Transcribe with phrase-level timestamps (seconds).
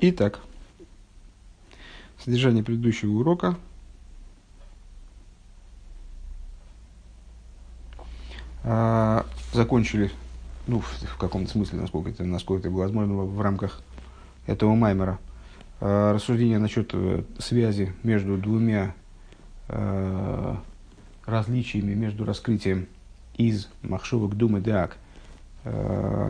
[0.00, 0.38] Итак,
[2.24, 3.56] содержание предыдущего урока.
[8.62, 10.12] А, закончили,
[10.68, 13.82] ну, в, каком-то смысле, насколько это, насколько это было возможно в, рамках
[14.46, 15.18] этого маймера,
[15.80, 18.94] а, рассуждение насчет э, связи между двумя
[19.68, 20.62] а,
[21.26, 22.86] различиями между раскрытием
[23.36, 24.96] из Махшувок Думы Деак–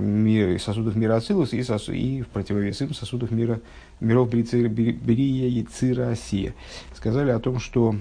[0.01, 3.61] мир, сосудов мира Ацилус и, сосу, и в противовес им сосудов мира,
[4.01, 6.55] миров Берия и Цира Осия.
[6.95, 7.97] Сказали о том, что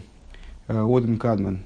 [0.68, 1.64] э, Оден Кадман,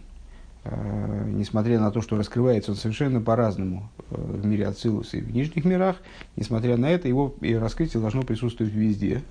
[0.63, 5.33] э, несмотря на то, что раскрывается он совершенно по-разному э, в мире Ацилус и в
[5.33, 5.97] нижних мирах,
[6.35, 9.21] несмотря на это, его раскрытие должно присутствовать везде.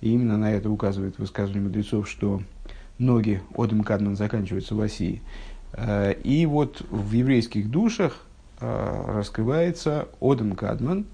[0.00, 2.42] И именно на это указывает высказывание мудрецов, что
[2.98, 5.22] ноги Одем Кадман заканчиваются в Осии.
[6.22, 8.25] И вот в еврейских душах Э,
[8.60, 11.06] раскрывается Оден Кадман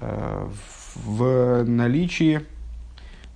[0.00, 0.46] э,
[0.94, 2.42] в наличии,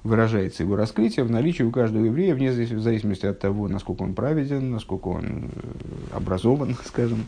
[0.04, 4.70] выражается его раскрытие в наличии у каждого еврея, вне зависимости от того, насколько он праведен,
[4.70, 7.26] насколько он э, образован, скажем,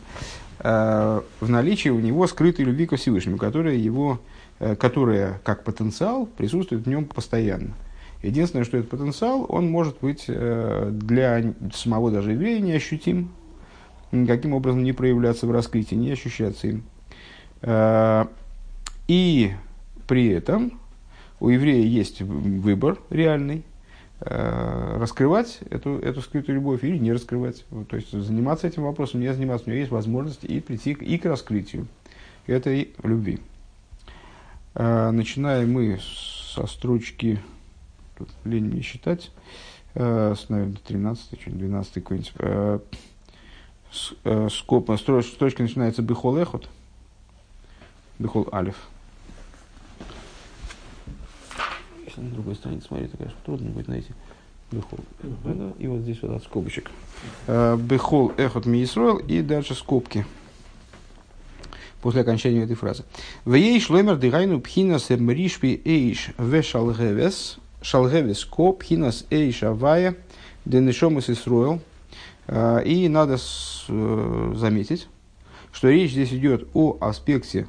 [0.59, 4.21] в наличии у него скрытой любви ко Всевышнему, которая, его,
[4.79, 7.73] которая как потенциал присутствует в нем постоянно.
[8.21, 13.31] Единственное, что этот потенциал, он может быть для самого даже еврея неощутим,
[14.13, 16.83] никаким образом не проявляться в раскрытии, не ощущаться им.
[17.61, 18.29] А,
[19.07, 19.53] и
[20.07, 20.79] при этом
[21.39, 23.63] у еврея есть выбор реальный,
[24.21, 27.65] а, раскрывать эту, эту скрытую любовь или не раскрывать.
[27.89, 29.67] То есть заниматься этим вопросом, не заниматься.
[29.67, 31.87] У него есть возможность и прийти и к раскрытию
[32.45, 33.39] этой любви.
[34.75, 35.99] А, начинаем мы
[36.53, 37.39] со строчки,
[38.17, 39.31] тут лень не считать,
[39.95, 42.33] с, наверное, 13 12 какой-нибудь
[44.23, 46.67] э, скоб, строчка начинается бихол эхот,
[48.19, 48.75] бихол алиф.
[52.05, 54.09] Если на другой странице смотреть, то, конечно, трудно будет найти.
[54.71, 54.99] Бехол.
[55.21, 55.75] Uh-huh.
[55.79, 56.91] И вот здесь вот от скобочек.
[57.47, 60.25] Э, бехол эхот миисроил и дальше скобки.
[62.01, 63.03] После окончания этой фразы.
[63.45, 70.15] В ей шлемер дыгайну пхинас мришпи эйш в шалгевес шалгевес ко пхинас эйш авая
[70.65, 71.81] денешомас исроил
[72.47, 75.07] и надо э, заметить,
[75.71, 77.67] что речь здесь идет о аспекте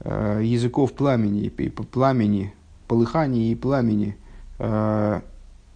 [0.00, 2.54] э, языков пламени, пламени,
[2.88, 4.16] полыхания и пламени
[4.58, 5.20] э,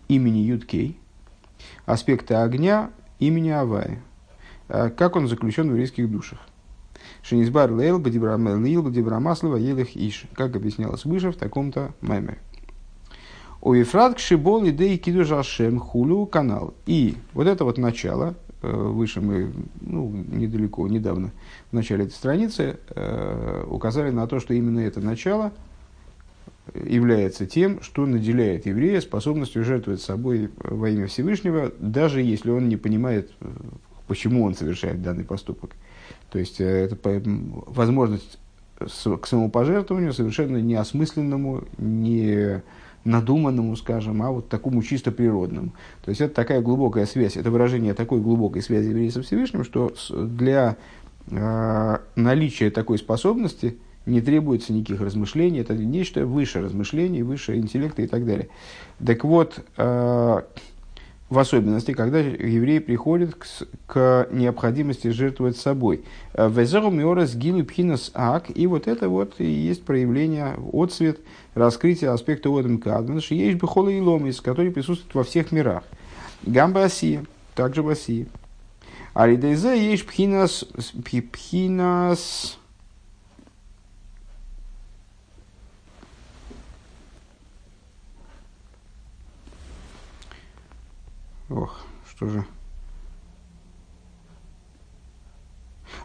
[0.09, 0.99] имени Юткей,
[1.87, 4.03] аспекта огня имени Авая,
[4.69, 6.39] как он заключен в еврейских душах.
[7.23, 12.39] Шинизбар лейл бадибрамаслова елых иш, как объяснялось выше в таком-то меме.
[13.67, 16.75] У Ефрат кшибол идей кидужашем хулю канал.
[16.87, 21.33] И вот это вот начало, э, выше мы ну, недалеко, недавно,
[21.73, 25.53] в начале этой страницы, э, указали на то, что именно это начало
[26.75, 32.77] является тем, что наделяет еврея способностью жертвовать собой во имя Всевышнего, даже если он не
[32.77, 33.33] понимает,
[34.07, 35.73] почему он совершает данный поступок.
[36.31, 38.39] То есть, э, это возможность
[38.79, 42.63] к самопожертвованию совершенно неосмысленному, не
[43.07, 45.73] надуманному, скажем, а вот такому чисто природному.
[46.05, 49.95] То есть это такая глубокая связь, это выражение такой глубокой связи еврея со Всевышним, что
[50.11, 50.77] для
[51.31, 58.07] э, наличия такой способности не требуется никаких размышлений, это нечто выше размышлений, выше интеллекта и
[58.07, 58.49] так далее.
[59.05, 60.43] Так вот, э,
[61.29, 63.47] в особенности, когда еврей приходит к,
[63.87, 66.05] к необходимости жертвовать собой.
[66.35, 71.19] Везеру миорас гилу пхинас ак, и вот это вот и есть проявление, отцвет,
[71.55, 75.83] раскрытие аспекта одам кадман, есть бихола и ломис, который присутствует во всех мирах.
[76.45, 77.25] Гамба Асия,
[77.57, 78.29] также в Асии.
[79.15, 80.65] Аридейзе есть пхинас,
[81.33, 82.59] пхинас,
[91.49, 92.45] Ох, что же.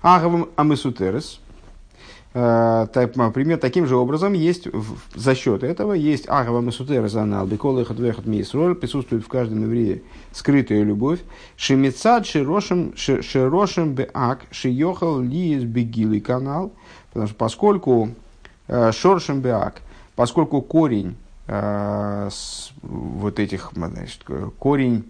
[0.01, 1.39] Агавам амесутерес.
[2.33, 4.69] Э, пример таким же образом есть
[5.13, 10.01] за счет этого есть агава месутерес анал бекол эхот вехот мисроль присутствует в каждом еврее
[10.31, 11.19] скрытая любовь
[11.57, 16.71] шемицад широшем широшем беак шиехал лиес бегилый канал
[17.09, 18.11] потому что поскольку
[18.69, 19.81] э, шоршем беак
[20.15, 21.17] поскольку корень
[21.47, 22.29] э,
[22.81, 24.23] вот этих значит,
[24.57, 25.03] корень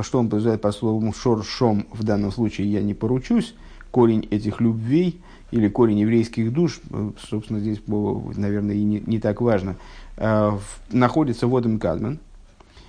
[0.00, 3.54] что он подразумевает по слову шоршом в данном случае я не поручусь,
[3.90, 5.20] корень этих любвей
[5.52, 9.76] или корень еврейских душ, э, собственно, здесь, наверное, и не, не так важно,
[10.16, 10.58] э,
[10.90, 12.18] находится в Одем Кадман.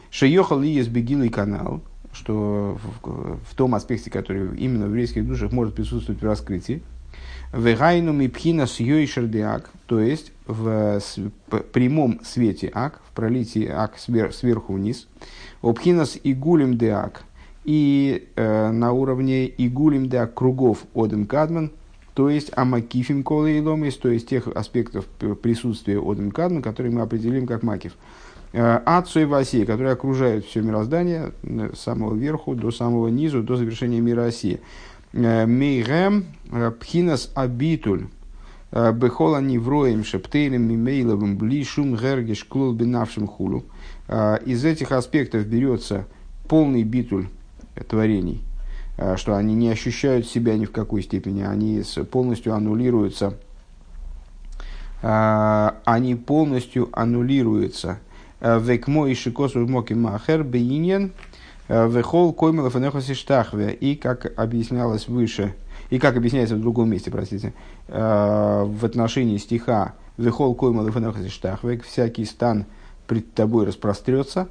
[0.10, 1.82] Шеехал и есть бегилый канал,
[2.12, 6.82] что в, в том аспекте, который именно в еврейских душах может присутствовать в раскрытии.
[7.54, 11.00] Вегайну мипхина с йойшердиак, то есть в
[11.72, 15.08] прямом свете ак, в пролитии ак сверху вниз.
[15.62, 17.24] Обхинас игулим деак,
[17.64, 21.72] и э, на уровне игулим деак кругов одем кадман,
[22.14, 25.06] то есть амакифим колы и ломис, то есть тех аспектов
[25.42, 27.94] присутствия одем кадман, которые мы определим как макив.
[28.58, 33.44] Э, Ацу и Васии, которые окружают все мироздание э, с самого верху до самого низу,
[33.44, 34.62] до завершения мира Осии.
[35.12, 36.26] Э, Мейгем
[36.80, 38.06] пхинас абитуль
[38.76, 43.64] бехола невроем шептейлем мимейловым блишум гергеш клул бинавшим хулу.
[44.10, 46.06] Из этих аспектов берется
[46.50, 47.28] полный битуль
[47.88, 48.44] творений,
[49.16, 51.82] что они не ощущают себя ни в какой степени, они
[52.12, 53.38] полностью аннулируются,
[55.02, 58.00] они полностью аннулируются
[58.42, 61.14] Векмо и шикосу моки махер бейнен
[61.68, 62.76] вехол коймелов
[63.16, 63.74] штахве.
[63.74, 65.56] И как объяснялось выше,
[65.96, 67.54] и как объясняется в другом месте, простите,
[67.88, 70.98] в отношении стиха вехол коймелов
[71.30, 72.66] штахве, всякий стан
[73.08, 74.50] пред тобой распрострется.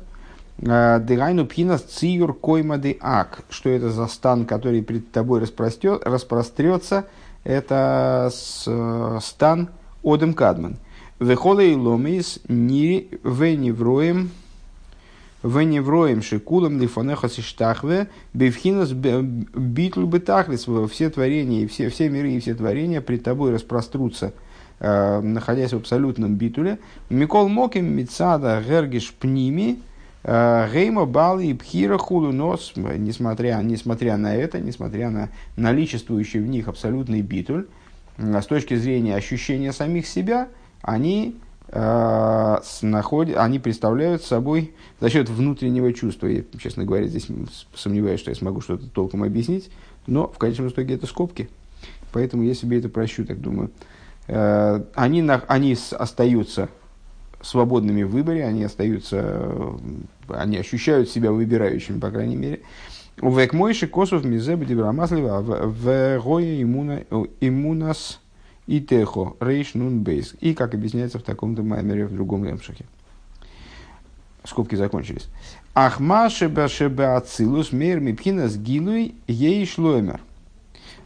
[0.57, 3.43] Дыгайну пхинас циюр койма де ак.
[3.51, 7.05] Что это за стан, который пред тобой распрострется?
[7.43, 8.31] Это
[9.21, 9.69] стан
[10.03, 10.79] Одем Кадман.
[11.21, 14.31] Вехолей ломис ни веневроем
[15.45, 20.67] веневроем шикулам лифонеха сиштахве бифхинас битл бетахлис.
[20.91, 24.33] Все творения, все, все миры и все творения пред тобой распрострутся,
[24.81, 26.79] э, находясь в абсолютном битуле.
[27.11, 29.81] Микол моким мицада гергиш пними
[30.23, 36.49] э, Гейма Бали и Пхира Хулу Нос, несмотря, несмотря на это, несмотря на наличествующий в
[36.49, 37.67] них абсолютный битуль,
[38.17, 40.49] э, с точки зрения ощущения самих себя–
[40.85, 41.37] они,
[42.83, 46.29] находят, они представляют собой за счет внутреннего чувства.
[46.29, 47.27] Я, честно говоря, здесь
[47.75, 49.71] сомневаюсь, что я смогу что-то толком объяснить,
[50.07, 51.49] но в конечном итоге это скобки.
[52.13, 53.71] Поэтому я себе это прощу, так думаю.
[54.29, 56.69] Э, они, на, они остаются
[57.43, 59.51] свободными в выборе, они остаются,
[60.29, 62.61] они ощущают себя выбирающими, по крайней мере.
[63.21, 66.63] У Векмойши Косов Мизеба Дибрамаслива в Гоя
[67.41, 68.21] Имунас
[68.67, 70.35] и техо, рейш нун бейс.
[70.41, 72.87] И как объясняется в таком-то маймере в другом ремшахе.
[74.45, 75.29] Скобки закончились.
[75.75, 80.21] Ахма шеба шеба ацилус мейр мипхинас гилуй ей шлоймер.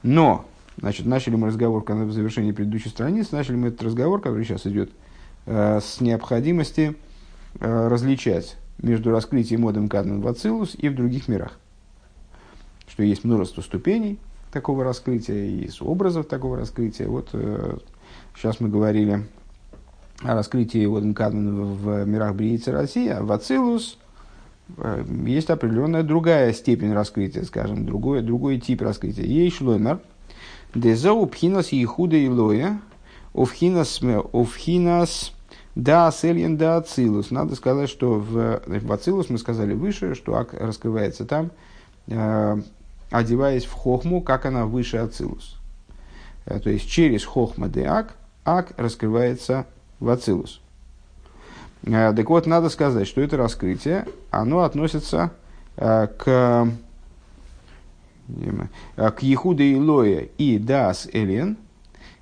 [0.02, 0.44] Но,
[0.76, 4.66] значит, начали мы разговор, когда в завершении предыдущей страницы, начали мы этот разговор, который сейчас
[4.66, 4.90] идет,
[5.46, 6.96] э, с необходимости
[7.61, 11.58] э, различать между раскрытием модом кадман в ацилус и в других мирах.
[12.87, 14.19] Что есть множество ступеней,
[14.50, 17.09] такого раскрытия, из образов такого раскрытия.
[17.09, 17.79] Вот э,
[18.37, 19.25] сейчас мы говорили
[20.23, 23.99] о раскрытии вот Кадмана в мирах Бриицы России, а в Ацилус
[24.77, 29.25] э, есть определенная другая степень раскрытия, скажем, другой, другой тип раскрытия.
[29.25, 30.00] Ей шлоймер,
[30.75, 32.81] дезоу пхинас ехуда и лоя,
[33.35, 34.00] офхинас,
[34.33, 35.33] офхинас
[35.75, 37.31] да сельен да ацилус.
[37.31, 41.53] Надо сказать, что в, в ацилус мы сказали выше, что ак раскрывается там,
[42.09, 42.56] э,
[43.10, 45.58] одеваясь в хохму, как она выше Ацилус.
[46.46, 48.14] Э, то есть через хохма де ак,
[48.44, 49.66] ак раскрывается
[50.00, 50.60] в Ацилус.
[51.84, 55.32] Э, так вот, надо сказать, что это раскрытие, оно относится
[55.76, 56.69] э, к,
[58.96, 61.56] к Ехуде Илое и Дас Элен,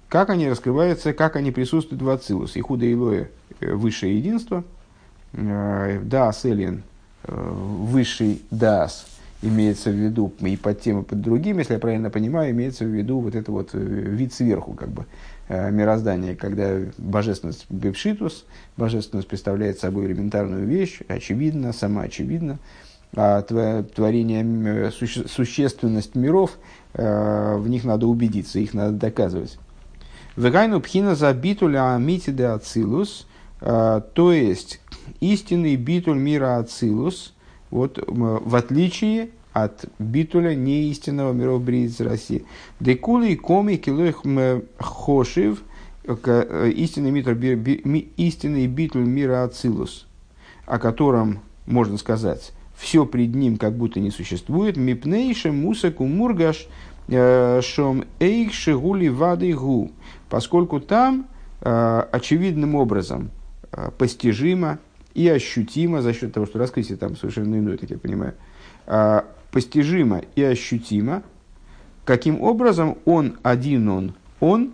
[0.09, 2.57] как они раскрываются, как они присутствуют в Ацилус.
[2.57, 3.31] Ихуда Илое–
[3.61, 4.63] высшее единство,
[5.33, 6.85] Дас Элен–
[7.25, 9.07] высший Дас–
[9.43, 12.89] имеется в виду и под тем, и под другим, если я правильно понимаю, имеется в
[12.89, 15.07] виду вот это вот э, вид сверху, как бы,
[15.49, 18.45] э, мироздания, когда божественность бепшитус,
[18.77, 22.59] божественность представляет собой элементарную вещь, очевидно, сама очевидна,
[23.15, 26.59] а творение, э, суще, существенность миров,
[26.95, 29.59] в них надо убедиться, их надо доказывать.
[30.35, 33.27] Вегайну пхина за битуля амитиде ацилус,
[33.61, 34.81] то есть
[35.21, 37.35] истинный битуль мира ацилус–
[37.77, 42.45] вот, в отличие от битуля неистинного миров Брииц России.
[42.81, 44.23] Декули коми килоих
[44.79, 45.63] хошив,
[46.05, 47.33] э, истинный, митр,
[48.17, 50.07] истинный битуль мира Ацилус,
[50.65, 56.69] о котором можно сказать, все пред ним как будто не существует, мипнейше мусаку мургаш
[57.09, 59.91] э, шом эйх шигули вады гу,
[60.31, 61.27] поскольку там
[61.61, 63.31] э, очевидным образом
[63.99, 64.79] постижимо
[65.17, 68.35] и ощутимо за счет того, что раскрытие там совершенно иное, так я понимаю,
[68.87, 71.23] а, постижимо и ощутимо,
[72.05, 74.73] каким образом он один он, он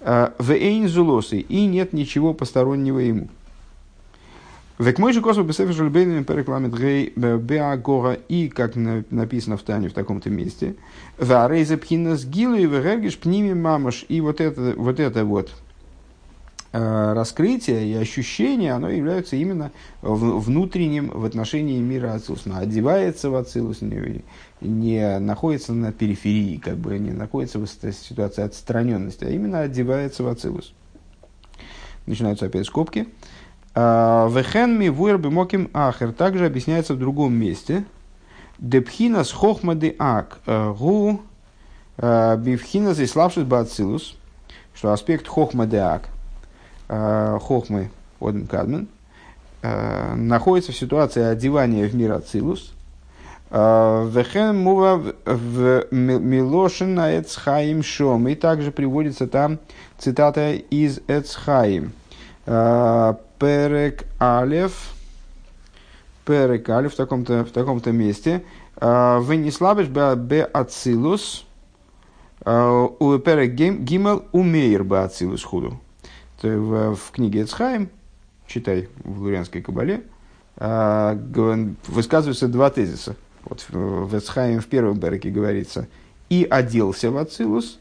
[0.00, 3.28] а, в эйн зулосы, и нет ничего постороннего ему.
[4.78, 9.92] Век мой же космос бесефер жульбейнами перекламит гей беагора и, как написано в Тане в
[9.94, 10.76] таком-то месте,
[11.18, 14.04] в рейзе пхинас гилу и вегергиш пними мамаш.
[14.08, 15.50] И вот это вот, это вот
[16.72, 22.46] раскрытие и ощущение, оно является именно внутренним в отношении мира Ацилус.
[22.46, 24.24] Оно одевается в Ацилус, не,
[24.60, 30.28] не находится на периферии, как бы не находится в ситуации отстраненности, а именно одевается в
[30.28, 30.72] Ацилус.
[32.06, 33.06] Начинаются опять скобки.
[33.74, 35.20] А, Вехен ми вуэр
[35.72, 36.12] ахер.
[36.12, 37.84] Также объясняется в другом месте.
[38.58, 40.38] Депхина с хохма де ак.
[40.46, 41.22] Э, гу
[41.96, 44.16] э, бифхина здесь славшись бацилус.
[44.74, 46.08] Что аспект хохма де ак.
[46.94, 48.86] Э, хохмы оден кадмен.
[49.62, 52.74] Находится в ситуации одевания в мир ацилус.
[53.50, 58.28] Вехен мува в Милошин на Эцхаим Шом.
[58.28, 59.58] И также приводится там
[59.98, 61.92] цитата из Эцхаим.
[62.44, 64.92] Перек Алев,
[66.26, 68.42] Перек Алев в таком-то, в таком-то месте.
[68.80, 71.46] Вы не слабишь бе ацилус,
[72.44, 75.78] у Перек Гимел умеер бе ацилус худу.
[76.42, 77.88] В, в книге Эцхайм,
[78.46, 80.02] читай в Лурианской кабале,
[80.56, 81.16] а,
[81.86, 83.16] высказываются два тезиса.
[83.44, 85.88] Вот в Эцхайм в первом Переке говорится
[86.28, 87.78] «и оделся в ацилус»,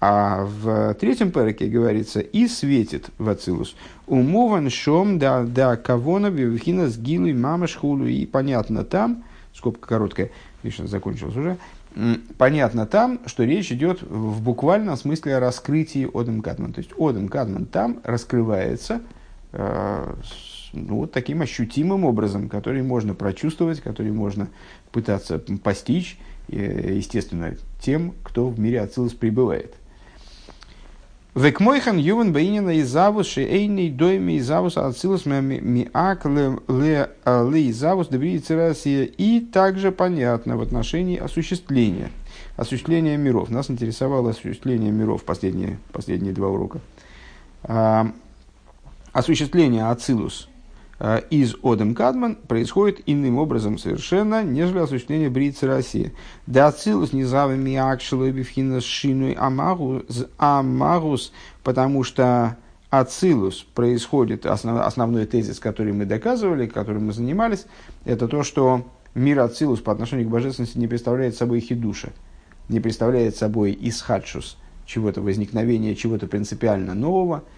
[0.00, 3.74] а в третьем параке говорится «и светит в Ацилус».
[4.06, 8.06] Умован шом да, да кавона бивхина с гилой мамаш хулу.
[8.06, 9.24] И понятно там,
[9.54, 10.30] скобка короткая,
[10.62, 11.58] видишь, закончилась уже,
[12.36, 16.72] понятно там, что речь идет в буквальном смысле о раскрытии Одем Кадман.
[16.72, 19.00] То есть Одем Кадман там раскрывается
[19.52, 20.14] э,
[20.72, 24.48] ну, вот таким ощутимым образом, который можно прочувствовать, который можно
[24.92, 26.18] пытаться постичь,
[26.48, 29.74] э, естественно, тем, кто в мире Ацилус пребывает.
[31.38, 37.08] Векмойхан ювен бейнина изавус шейный дойми изавус ацилус миак ле
[37.70, 38.08] изавус.
[38.86, 42.10] И также понятно в отношении осуществления.
[42.56, 43.50] Осуществления миров.
[43.50, 46.80] Нас интересовало осуществление миров последние, последние два урока.
[47.62, 48.10] А,
[49.12, 50.48] осуществление ацилус
[51.30, 56.12] из Одем Кадман происходит иным образом совершенно, нежели осуществление Брицы России.
[56.46, 59.36] Да ацилус низавами акшилой бифхина шинуй
[60.38, 62.56] амагус, потому что
[62.90, 67.66] ацилус происходит, основ, основной тезис, который мы доказывали, которым мы занимались,
[68.04, 72.10] это то, что мир ацилус по отношению к божественности не представляет собой хидуша,
[72.68, 77.44] не представляет собой исхадшус, чего-то возникновения, чего-то принципиально нового–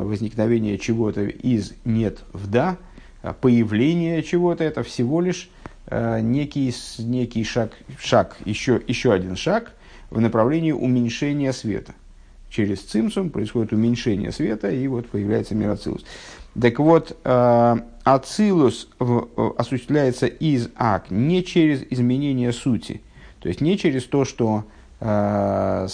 [0.00, 2.78] возникновение чего-то из нет в да,
[3.24, 5.48] а появление чего-то, это всего лишь
[5.86, 9.72] э, некий, некий шаг, шаг еще, еще один шаг
[10.10, 11.94] в направлении уменьшения света.
[12.50, 16.04] Через цимсум происходит уменьшение света, и вот появляется мир Ацилус.
[16.60, 18.90] Так вот, э, Ацилус
[19.56, 23.00] осуществляется из ак не через изменение сути,
[23.40, 24.64] то есть не через то, что
[25.00, 25.88] ак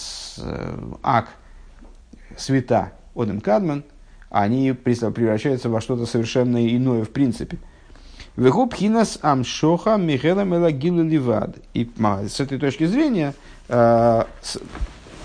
[2.36, 3.84] света Одем Кадман,
[4.30, 7.58] они превращаются во что-то совершенно иное в принципе.
[8.36, 11.56] Вехуб хинас амшоха михела мелагилу ливад.
[11.74, 11.90] И
[12.28, 13.34] с этой точки зрения
[13.68, 14.24] э,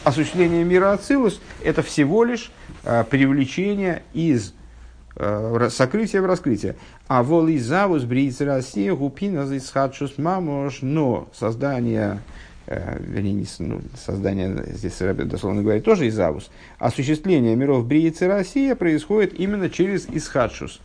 [0.04, 2.52] осуществление мира Ацилус– это всего лишь
[2.84, 4.54] э, привлечение из
[5.16, 6.76] э, сокрытия в раскрытие.
[7.08, 12.22] А волизавус бриица Россия гупина за исхадшус мамош, но создание
[12.68, 19.40] вернее, не, ну, создание, здесь дословно говоря, тоже из Авус, осуществление миров Бриицы Россия происходит
[19.40, 20.82] именно через Исхадшус,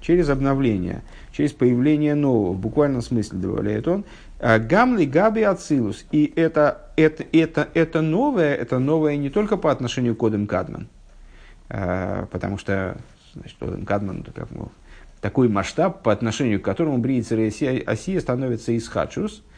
[0.00, 1.02] через обновление,
[1.32, 4.04] через появление нового, в буквальном смысле добавляет он,
[4.38, 6.04] «А Гамли Габи Ацилус.
[6.12, 10.88] И это, это, это, это новое, это новое не только по отношению к Одем Кадман,
[11.70, 12.98] э, потому что
[13.32, 14.70] значит, Одем Кадман как, ну,
[15.22, 19.42] такой масштаб, по отношению к которому Бриица Россия становится Исхадшус–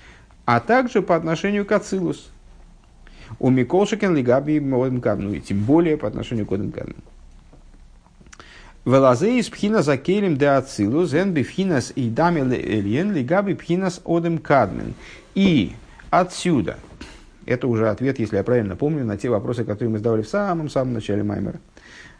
[0.46, 2.30] а также по отношению к Ацилус.
[3.38, 6.94] У Миколшикен Лигаби Моденкам, ну и тем более по отношению к Оденкам.
[8.86, 14.40] Велазе из пхина за келем де ацилус, эн бифхинас и дамеле эльен, лигаби пхинас одем.
[15.34, 15.72] И
[16.10, 16.78] отсюда,
[17.46, 20.94] это уже ответ, если я правильно помню, на те вопросы, которые мы задавали в самом-самом
[20.94, 21.58] начале Маймера.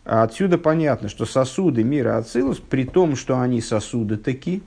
[0.02, 4.60] Отсюда понятно, что сосуды мира Ацилус, при том, что они сосуды такие,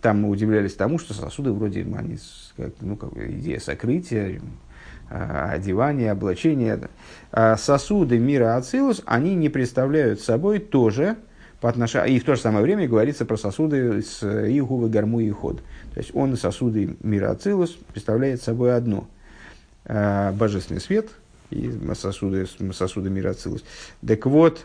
[0.00, 2.18] там мы удивлялись тому, что сосуды вроде они,
[2.56, 4.40] как, ну, как идея сокрытия,
[5.10, 6.88] а, одевания, облачения.
[7.30, 11.16] А сосуды мира Ацилус, они не представляют собой тоже,
[11.60, 15.30] по отношению, и в то же самое время говорится про сосуды с Игувы, Гарму и
[15.30, 15.62] Ход.
[15.94, 19.06] То есть он и сосуды мира Ацилус представляет собой одно.
[19.84, 21.10] А, божественный свет
[21.50, 23.64] и сосуды, сосуды мира Ацилус.
[24.06, 24.64] Так вот,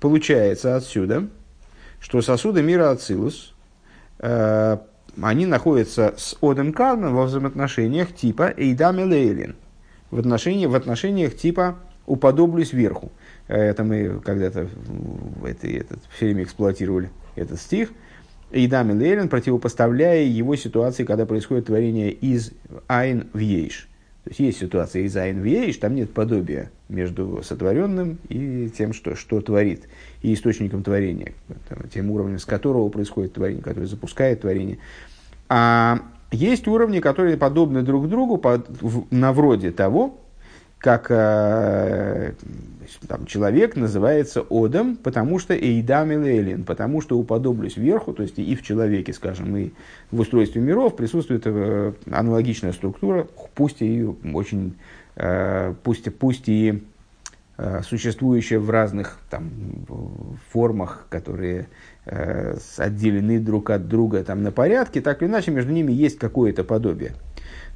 [0.00, 1.28] получается отсюда,
[2.00, 3.54] что сосуды мира Ацилус,
[4.20, 9.56] они находятся с Одем Кадман во взаимоотношениях типа Эйдам Лейлин,
[10.10, 13.10] в, отношении, в отношениях типа «уподоблюсь верху».
[13.48, 14.68] Э, это мы когда-то
[15.44, 17.90] это, этот, все время эксплуатировали этот стих.
[18.50, 22.52] Эйдам Лейлин, противопоставляя его ситуации, когда происходит творение из
[22.86, 23.87] Айн в Ейш.
[24.28, 29.16] То есть есть ситуация из Айн в там нет подобия между сотворенным и тем, что,
[29.16, 29.88] что творит,
[30.20, 31.32] и источником творения,
[31.90, 34.76] тем уровнем, с которого происходит творение, который запускает творение.
[35.48, 40.20] А есть уровни, которые подобны друг другу под, в, на вроде того,
[40.78, 42.32] как э,
[43.08, 48.54] там, человек называется Одом, потому что Эйдам Элелин, потому что уподоблюсь верху, то есть и
[48.54, 49.72] в человеке, скажем, и
[50.12, 54.76] в устройстве миров присутствует э, аналогичная структура, пусть и очень,
[55.16, 56.82] э, пусть, пусть и
[57.82, 59.50] существующая в разных там,
[60.52, 61.66] формах, которые
[62.04, 67.14] отделены друг от друга там, на порядке, так или иначе между ними есть какое-то подобие.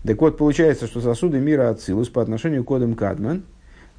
[0.05, 3.45] Так вот, получается, что сосуды мира Ацилус по отношению к кодам Кадман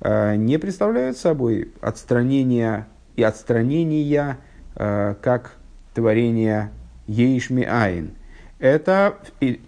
[0.01, 4.38] э, не представляют собой отстранения и отстранения
[4.75, 5.53] э, как
[5.93, 6.72] творение
[7.07, 8.12] Ейшми Айн–
[8.63, 9.17] это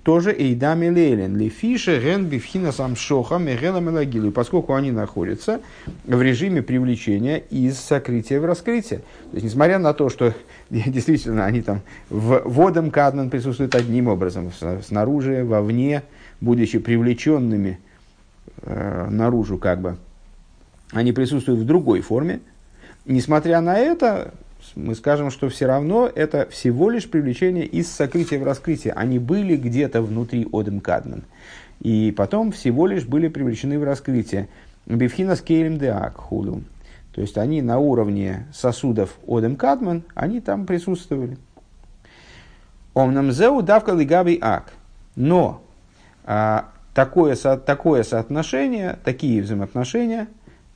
[0.05, 5.59] тоже Эйдами Лейлен, Лефиша, Ген, Бифхина, Самшоха, Мегела, Мелагилу, поскольку они находятся
[6.05, 8.99] в режиме привлечения из сокрытия в раскрытие.
[8.99, 10.33] То есть, несмотря на то, что
[10.69, 14.49] действительно они там в водом Кадман присутствуют одним образом,
[14.81, 16.03] снаружи, вовне,
[16.41, 17.79] будучи привлеченными
[18.61, 19.97] э, наружу как бы,
[20.91, 22.41] они присутствуют в другой форме.
[23.05, 24.33] Несмотря на это,
[24.75, 28.93] мы скажем, что все равно это всего лишь привлечение из сокрытия в раскрытие.
[28.93, 31.23] Они были где-то внутри Одем Кадман.
[31.81, 34.47] И потом всего лишь были привлечены в раскрытие.
[34.85, 36.63] Бифхина скейлем деак хулу.
[37.13, 41.37] То есть они на уровне сосудов Одем Кадман, они там присутствовали.
[42.93, 44.73] Омнам зеу давка лигаби ак.
[45.15, 45.61] Но
[46.25, 50.27] такое, со, такое соотношение, такие взаимоотношения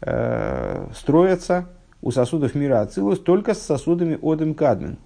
[0.01, 1.69] э, строятся
[2.01, 4.97] у сосудов мира Ацилус только с сосудами Одем Кадмен.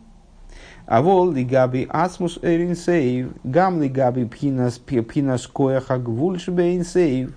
[0.86, 7.34] А вол лигаби асмус эринсейв, гам лигаби пхинас пхинас кояха гвульшбейнсейв.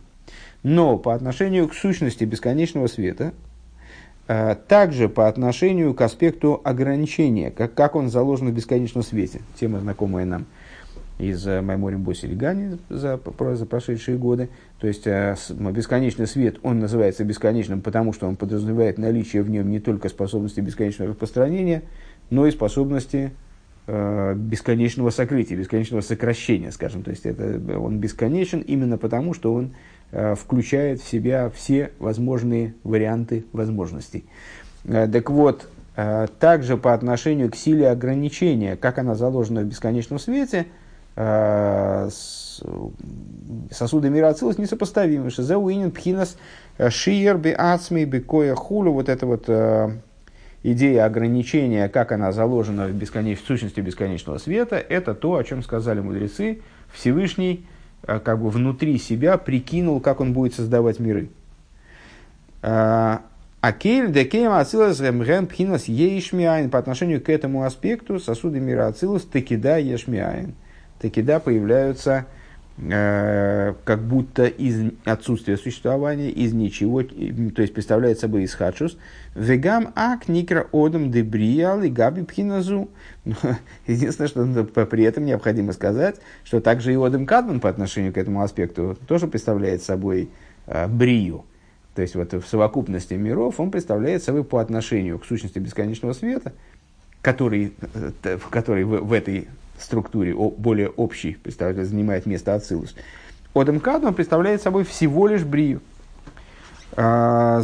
[0.64, 3.34] Но по отношению к сущности бесконечного света,
[4.26, 9.78] э, также по отношению к аспекту ограничения, как, как он заложен в бесконечном свете, тема
[9.78, 10.46] знакомая нам–
[11.18, 13.18] из э, Майморим Босилигани за,
[13.54, 14.50] за прошедшие годы.
[14.78, 19.70] То есть э, бесконечный свет, он называется бесконечным, потому что он подразумевает наличие в нем
[19.70, 21.82] не только способности бесконечного распространения,
[22.28, 23.32] но и способности
[23.86, 27.02] э, бесконечного сокрытия, бесконечного сокращения, скажем.
[27.02, 29.74] То есть это, он бесконечен именно потому, что он
[30.12, 34.26] э, включает в себя все возможные варианты возможностей.
[34.84, 40.18] Э, так вот, э, также по отношению к силе ограничения, как она заложена в бесконечном
[40.18, 40.84] свете– Э,
[43.70, 45.30] сосуды мира Ацилус несопоставимы.
[45.30, 46.36] Шизеуинин пхинас
[46.78, 48.92] э, шиер би ацми би коя хулу.
[48.92, 49.90] Вот эта вот э,
[50.62, 53.42] идея ограничения, как она заложена в, бесконеч...
[53.42, 56.60] в сущности бесконечного света, это то, о чем сказали мудрецы.
[56.92, 57.66] Всевышний
[58.02, 61.30] как бы внутри себя прикинул, как он будет создавать миры.
[63.66, 68.86] А кейль де кейм ацилус ремген пхинас ешмиайн по отношению к этому аспекту сосуды мира
[68.86, 70.54] ацилус таки да ешмиайн
[70.98, 72.26] таки да, появляются
[72.78, 78.98] э, как будто из отсутствия существования, из ничего, то есть представляет собой исхадшус.
[79.34, 82.88] Вегам ак никра одам дебриал и габи пхиназу.
[83.86, 88.42] Единственное, что при этом необходимо сказать, что также и одам кадман по отношению к этому
[88.42, 90.28] аспекту тоже представляет собой
[90.66, 91.44] э, брию.
[91.94, 96.52] То есть вот в совокупности миров он представляет собой по отношению к сущности бесконечного света,
[97.22, 97.72] который,
[98.22, 99.48] э, который в, в этой
[99.78, 102.94] структуре, более общей, представляет, занимает место Ацилус.
[103.54, 105.80] Одем Кадман представляет собой всего лишь брию.
[106.98, 107.62] А,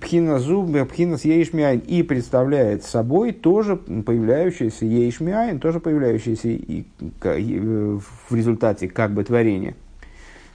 [0.00, 7.58] пхина зуб, пхина с ейшмиайн и представляет собой тоже появляющийся ейшмиайн, тоже появляющийся и, и,
[7.58, 9.74] в результате как бы творения.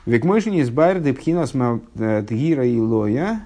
[0.07, 3.41] Векмойшин из байрды пхинас тгира и лоя,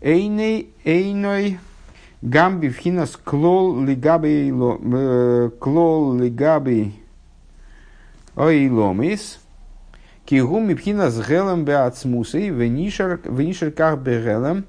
[0.00, 1.58] эйной, эйной,
[2.24, 6.94] Гамби вхинас клол лигаби э, клол лигаби
[8.34, 9.40] ойломис.
[10.24, 14.64] Кигум мипхинас гелем беацмусей венишер ках бегелем.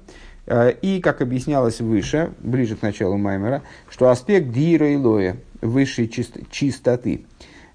[0.46, 6.08] Э, и, как объяснялось выше, ближе к началу Маймера, что аспект дира и лоя, высшей
[6.50, 7.24] чистоты,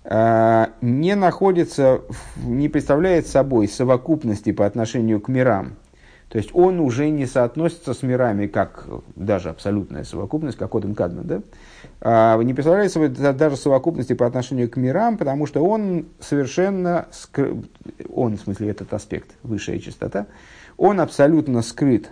[0.04, 2.02] э, не находится,
[2.38, 5.74] не представляет собой совокупности по отношению к мирам,
[6.32, 11.28] То есть он уже не соотносится с мирами, как даже абсолютная совокупность, как Одем Кадман,
[11.28, 11.42] да?
[12.00, 17.64] А, не представляет собой даже совокупности по отношению к мирам, потому что он совершенно, скры...
[18.14, 20.28] он, в смысле, этот аспект, высшая частота,
[20.78, 22.10] он абсолютно скрыт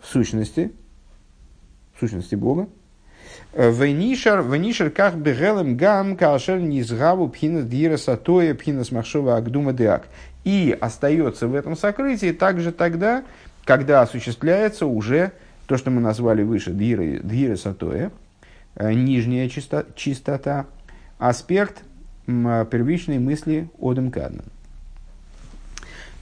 [0.00, 0.70] в сущности,
[1.94, 2.68] в сущности Бога.
[3.54, 10.08] Венишар, венишар как бегелем гам кашер низгаву пхина дира сатоя пхина смахшова агдума деак.
[10.44, 13.24] И остается в этом сокрытии также тогда,
[13.66, 15.32] когда осуществляется уже
[15.66, 18.12] то, что мы назвали выше дира, дира сатоя,
[18.76, 20.66] э, нижняя чистота, чистота
[21.18, 21.82] аспект
[22.26, 24.46] первичной мысли Одем Кадман.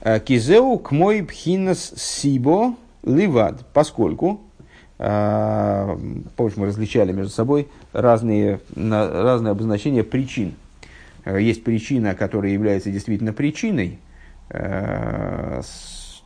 [0.01, 4.41] Э, Кизеу к мой пхинас сибо ливад, поскольку,
[4.97, 5.97] э,
[6.35, 10.55] помнишь, мы различали между собой разные, разные обозначения причин.
[11.27, 13.99] Есть причина, которая является действительно причиной,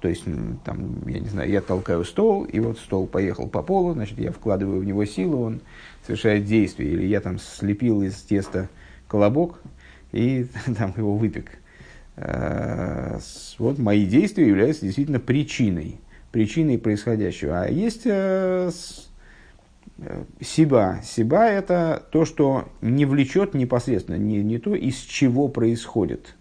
[0.02, 0.24] то есть,
[0.64, 4.32] там, я не знаю, я толкаю стол, и вот стол поехал по полу, значит, я
[4.32, 5.62] вкладываю в него силу, он
[6.06, 6.92] совершает действие.
[6.92, 8.70] Или я там слепил из теста
[9.08, 9.62] колобок
[10.14, 11.60] и там его выпек.
[12.16, 13.20] Э,
[13.58, 16.00] вот мои действия являются действительно причиной,
[16.32, 17.64] причиной происходящего.
[17.64, 18.72] А есть э,
[19.98, 21.02] э, Сиба.
[21.04, 26.36] Сиба– это то, что не влечет непосредственно, не, не то, из чего происходит,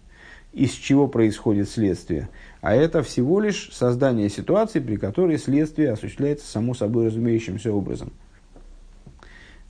[0.53, 2.29] из чего происходит следствие–
[2.61, 8.11] а это всего лишь создание ситуации, при которой следствие осуществляется само собой разумеющимся образом.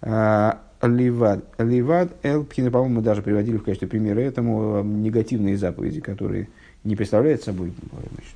[0.02, 1.46] А, ливад.
[1.58, 6.48] Ливад Элпхина, по-моему, мы даже приводили в качестве примера этому негативные заповеди, которые
[6.84, 8.36] не представляют собой значит,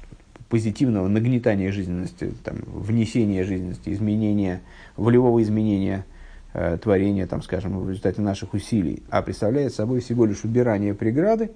[0.50, 4.62] позитивного нагнетания жизненности, там, внесения жизненности, изменения,
[4.98, 6.06] волевого изменения
[6.54, 11.52] э, творения, там, скажем, в результате наших усилий, а представляет собой всего лишь убирание преграды,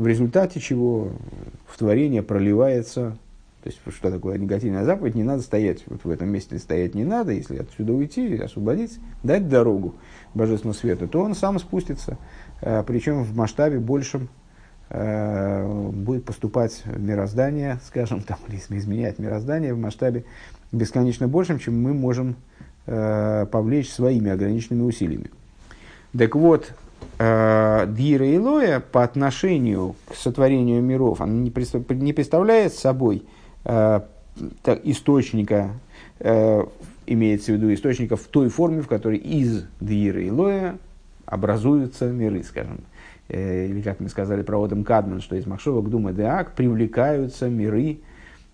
[0.00, 1.12] в результате чего
[1.66, 3.18] в творение проливается,
[3.62, 5.84] то есть что такое негативная заповедь, не надо стоять.
[5.88, 9.96] Вот в этом месте, стоять не надо, если отсюда уйти, освободиться, дать дорогу
[10.32, 12.16] божественному свету, то он сам спустится,
[12.62, 14.30] э, причем в масштабе большем
[14.88, 20.24] э, будет поступать мироздание, скажем, там, или изменять мироздание в масштабе
[20.72, 22.36] бесконечно большим, чем мы можем
[22.86, 25.30] э, повлечь своими ограниченными усилиями.
[26.16, 26.72] Так вот,
[27.18, 33.24] Дира и Лоя по отношению к сотворению миров, она не, представляет собой
[33.64, 34.00] э,
[34.84, 35.72] источника,
[36.18, 36.64] э,
[37.06, 40.78] имеется в виду источника в той форме, в которой из Дира и Лоя
[41.26, 42.80] образуются миры, скажем.
[43.28, 47.98] Или, как мы сказали про Одам Кадман, что из Махшова Дума Деак привлекаются миры,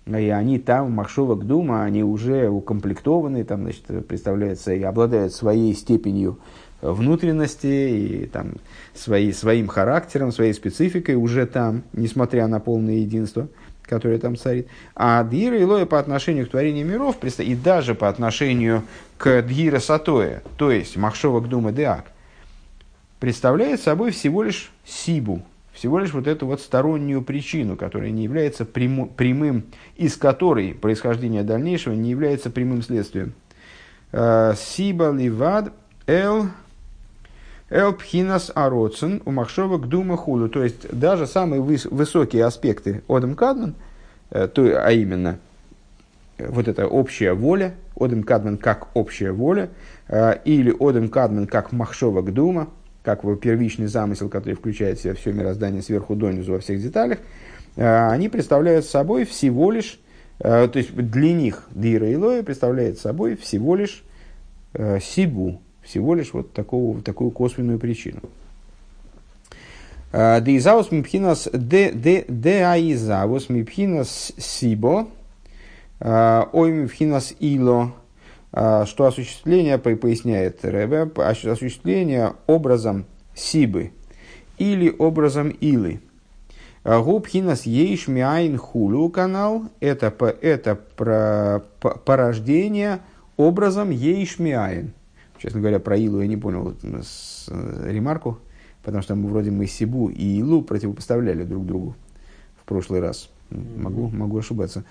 [0.06, 6.38] и они там, Махшова Дума, они уже укомплектованы, там, значит, представляются и обладают своей степенью
[6.80, 8.54] внутренности и там,
[8.94, 13.48] свои, своим характером, своей спецификой уже там, несмотря на полное единство,
[13.82, 14.68] которое там царит.
[14.94, 18.82] А Дьира Илоя по отношению к творению миров, и даже по отношению
[19.16, 22.06] к Дьира Сатоя, то есть Махшова Гдума Деак,
[23.20, 28.64] представляет собой всего лишь Сибу, всего лишь вот эту вот стороннюю причину, которая не является
[28.64, 29.64] прямым, прямым
[29.96, 33.34] из которой происхождение дальнейшего не является прямым следствием.
[34.12, 35.72] Э, Сиба ливад
[36.06, 36.48] эл
[37.68, 40.48] Элпхинас ароцен у махшова дума худу.
[40.48, 43.74] То есть даже самые выс- высокие аспекты Одем Кадман,
[44.30, 45.38] э, то, а именно
[46.38, 49.70] э, вот эта общая воля, Одем Кадман как общая воля,
[50.06, 52.68] э, или Одем Кадман как махшова дума,
[53.02, 57.18] как его первичный замысел, который включает в себя все мироздание сверху донизу во всех деталях,
[57.74, 59.98] э, они представляют собой всего лишь,
[60.38, 64.04] то есть для них Дира Илоя представляет собой всего лишь
[65.00, 68.20] Сибу, всего лишь вот такого, такую косвенную причину.
[70.12, 75.08] А, Деизаус мипхинас де аизаус мипхинас сибо,
[76.00, 77.92] а, ой мипхинас ило,
[78.52, 83.92] а, что осуществление, поясняет Ребе, осуществление образом сибы
[84.58, 86.00] или образом илы.
[86.84, 93.00] Губхинас ейш миайн хулу канал– это, это про, порождение
[93.36, 94.92] образом ейш миайн–
[95.46, 98.40] Честно говоря, про Илу я не понял с, э, ремарку,
[98.82, 101.94] потому что мы вроде мы Сибу и Илу противопоставляли друг другу
[102.60, 103.30] в прошлый раз.
[103.50, 104.82] Могу, могу ошибаться.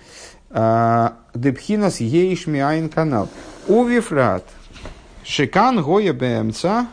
[0.48, 3.28] А, Депхинас ейш айн канал.
[3.68, 4.44] Увифрат.
[5.24, 6.86] Шикан гоя бэмца.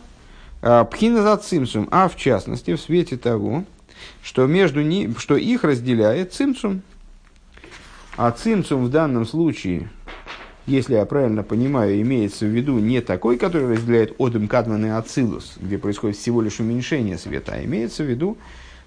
[0.62, 1.88] А, Пхина за цимсум.
[1.89, 3.63] А в частности, в свете того,
[4.21, 6.82] что, между ни, что их разделяет цимсум.
[8.17, 9.89] А цимсум в данном случае
[10.65, 15.58] если я правильно понимаю, имеется в виду не такой, который разделяет Одем Кадман и Ацилус,
[15.60, 18.38] где происходит всего лишь уменьшение света, а имеется в виду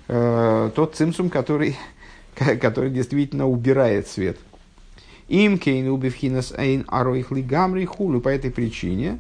[0.08, 1.76] э, тот цимсум, который,
[2.60, 4.38] который действительно убирает свет.
[5.28, 8.20] Им кейн убивхинас эйн аройхли гамри хулю.
[8.20, 9.18] По этой причине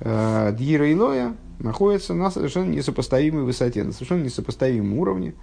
[0.00, 5.34] э, Дьира и Лоя находятся на совершенно несопоставимой высоте, на совершенно несопоставимом уровне.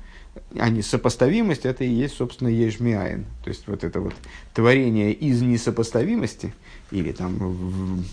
[0.58, 3.26] А несопоставимость это и есть, собственно, ешмиаин.
[3.44, 4.14] То есть вот это вот
[4.54, 6.54] творение из несопоставимости,
[6.92, 8.04] или там в,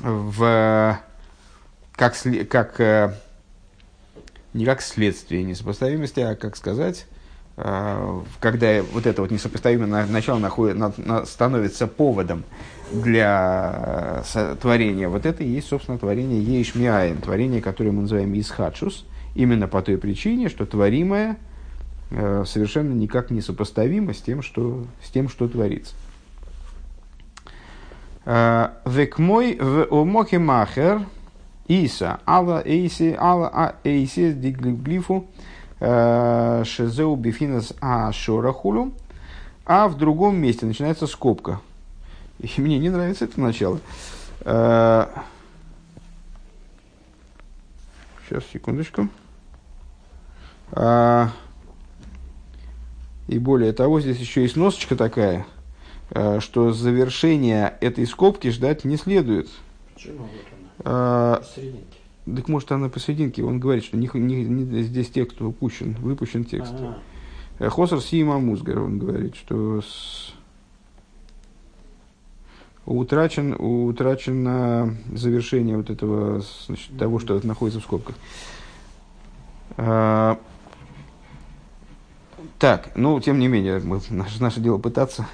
[0.00, 1.00] в
[1.92, 2.14] как,
[2.48, 3.14] как э,
[4.54, 7.06] не как следствие несопоставимости, а как сказать,
[7.56, 12.44] э, когда вот это вот несопоставимое начало находит, на, на, становится поводом
[12.92, 19.04] для э, творения, вот это и есть, собственно, творение Ейшмиаин, творение, которое мы называем Исхадшус,
[19.38, 21.38] именно по той причине, что творимое
[22.10, 25.94] э, совершенно никак не сопоставимо с тем, что, с тем, что творится.
[28.26, 31.06] Век мой в омохе махер–
[31.68, 35.26] Иса, Алла Эйси, Алла а Эйси, Диглифу,
[35.80, 38.92] э, Шезеу Бифинас Ашорахулю.
[39.66, 41.60] А в другом месте начинается скобка.
[42.38, 43.80] И мне не нравится это начало.
[44.38, 45.10] Сейчас,
[48.30, 49.08] э, секундочку.
[50.72, 51.30] А,
[53.26, 55.46] и более того, здесь еще есть носочка такая,
[56.10, 59.48] э, что завершение этой скобки ждать не следует.
[59.94, 60.26] Почему?
[60.80, 61.42] А,
[62.24, 63.42] так может она посерединке.
[63.42, 66.72] Он говорит, что не, не, не, здесь текст выпущен, выпущен текст.
[66.74, 66.98] Ага.
[67.58, 70.32] Э, Хосар Сима Музгар, он говорит, что с...
[72.86, 78.16] утрачен, утрачено завершение вот этого, значит, того, что находится в скобках.
[82.58, 85.26] Так, ну, тем не менее, мы, наше, наше дело пытаться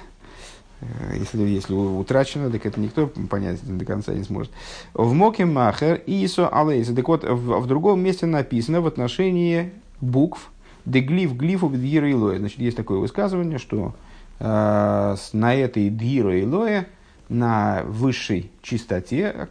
[0.81, 4.51] Э, если, если утрачено, так это никто понять до конца не сможет.
[4.93, 6.95] В Моке Махер Исо Алейса.
[6.95, 10.51] Так вот, в, в другом месте написано в отношении букв
[10.85, 12.39] Деглиф глифу Дьира Илоя.
[12.39, 13.95] Значит, есть такое высказывание, что
[14.39, 16.87] э, на этой Дьира Илоя,
[17.27, 19.47] на высшей чистоте,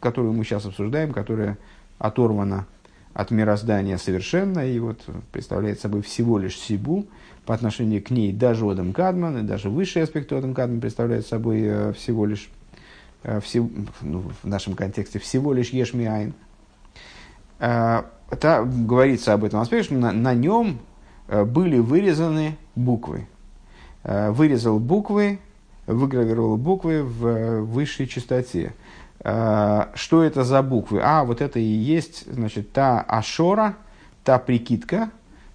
[0.00, 1.58] которую мы сейчас обсуждаем, которая
[1.98, 2.66] оторвана
[3.14, 7.06] от мироздания совершенно, и вот представляет собой всего лишь Сибу,
[7.48, 11.62] по отношению к ней даже Одам Кадман, и даже высший аспект Одам Кадман представляет собой
[11.62, 12.50] э, всего лишь,
[13.22, 13.70] э, всего,
[14.02, 16.34] ну, в нашем контексте, всего лишь Ешмиайн.
[17.58, 20.78] Это говорится об этом аспекте, что на, на нем
[21.26, 23.26] э, были вырезаны буквы.
[24.04, 25.38] Вырезал буквы,
[25.86, 28.74] выгравировал буквы в высшей частоте.
[29.28, 31.00] Что это за буквы?
[31.02, 33.74] А, вот это и есть, значит, та ашора,
[34.24, 35.10] та прикидка,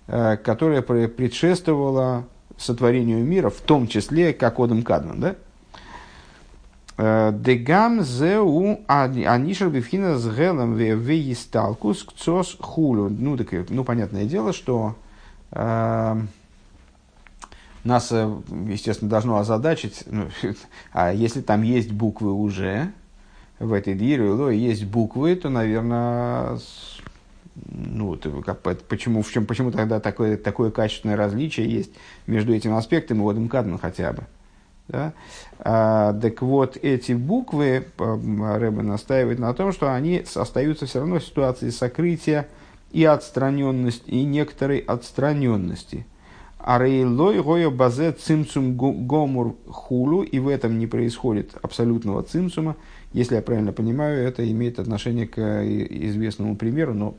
[0.05, 2.25] Э, которая предшествовала
[2.57, 5.35] сотворению мира, в том числе как Одам Кадман, да?
[6.97, 13.07] Э, Дегам зеу анишер бифхина с гелом веисталкус кцос хулю.
[13.09, 14.97] Ну, так, ну, понятное дело, что
[15.51, 16.21] э,
[17.85, 20.27] нас, естественно, должно озадачить, ну,
[20.91, 22.91] а если там есть буквы уже,
[23.59, 24.25] в этой дире,
[24.57, 26.59] есть буквы, то, наверное,
[27.69, 31.91] ну, как, почему, в чем, почему тогда такое, такое качественное различие есть
[32.27, 34.23] между этим аспектом и водом Кадман хотя бы.
[34.87, 35.13] Да?
[35.59, 41.23] А, так вот, эти буквы, Рэбе настаивает на том, что они остаются все равно в
[41.23, 42.47] ситуации сокрытия
[42.91, 46.05] и отстраненности, и некоторой отстраненности.
[46.59, 52.75] А рейлой гоя базе цимцум гомур хулу, и в этом не происходит абсолютного цимцума,
[53.13, 57.15] если я правильно понимаю, это имеет отношение к э, известному примеру, но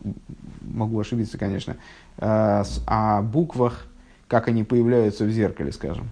[0.60, 1.76] могу ошибиться, конечно,
[2.18, 3.86] а, о буквах,
[4.26, 6.10] как они появляются в зеркале, скажем.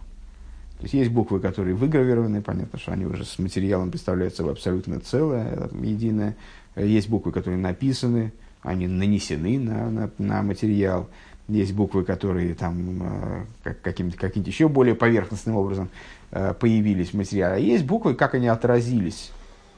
[0.78, 5.00] То есть есть буквы, которые выгравированы, понятно, что они уже с материалом представляют собой абсолютно
[5.00, 6.36] целое, единое.
[6.76, 11.08] Есть буквы, которые написаны, они нанесены на, на, на материал.
[11.48, 15.88] Есть буквы, которые там э, каким-то, каким-то еще более поверхностным образом
[16.30, 17.56] э, появились в материале.
[17.56, 19.32] А есть буквы, как они отразились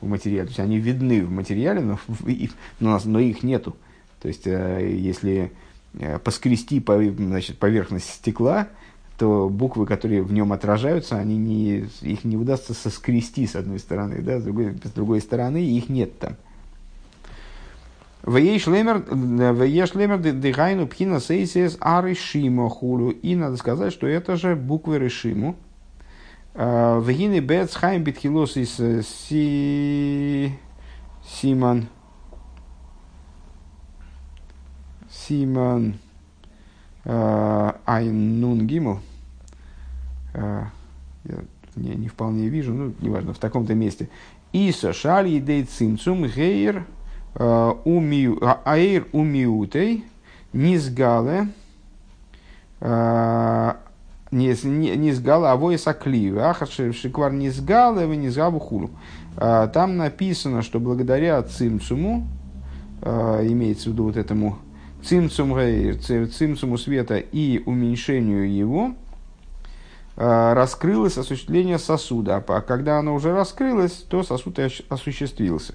[0.05, 0.45] в материале.
[0.45, 1.99] То есть они видны в материале, но,
[2.81, 3.77] но, но их нету.
[4.21, 5.53] То есть э, если
[5.99, 8.69] э, поскрести по, значит, поверхность стекла,
[9.19, 14.21] то буквы, которые в нем отражаются, они не, их не удастся соскрести с одной стороны,
[14.23, 16.37] да, с, другой, с другой стороны их нет там.
[18.27, 23.11] Вееш лемер дыхайну пхина сейсис аришимо хулю.
[23.11, 25.57] И надо сказать, что это же буквы решиму,
[26.55, 30.57] Вегины бец хайм битхилос из э, си...
[31.27, 31.89] Симон.
[35.11, 35.99] Симон
[37.05, 39.01] э, Айнун Гимл.
[40.35, 40.67] Э,
[41.25, 41.39] я
[41.75, 44.09] не, не вполне вижу, ну, неважно, в таком-то месте.
[44.53, 46.87] Иса шали идей цимцум гейр
[47.35, 50.05] аэйр умиутей
[50.53, 51.49] низгале
[54.35, 58.91] не, не, не сгала, а вой сакли, ахар шиквар не сгала, вы не сгаву хулу.
[59.37, 62.27] А, там написано, что благодаря цимцуму,
[63.01, 64.59] а, имеется в виду вот этому
[65.03, 65.57] цимцум,
[66.03, 68.95] цимцуму света и уменьшению его,
[70.17, 72.37] а, раскрылось осуществление сосуда.
[72.47, 75.75] А когда оно уже раскрылось, то сосуд осуществился.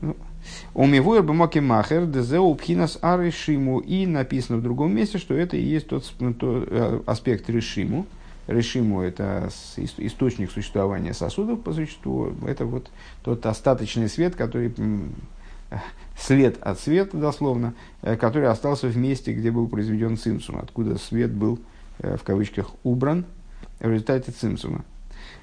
[0.00, 0.16] Ну,
[0.78, 3.80] Умивуэр бумаки махер дезеу пхинас аришиму.
[3.80, 6.04] И написано в другом месте, что это и есть тот,
[6.38, 8.06] тот э, аспект решиму.
[8.46, 12.32] Решиму– это источник существования сосудов по существу.
[12.46, 12.92] Это вот
[13.24, 14.72] тот остаточный свет, который
[16.16, 21.32] след от света, дословно, э, который остался в месте, где был произведен цимсум, откуда свет
[21.32, 21.58] был,
[21.98, 23.24] э, в кавычках, убран
[23.80, 24.84] в результате цимсума.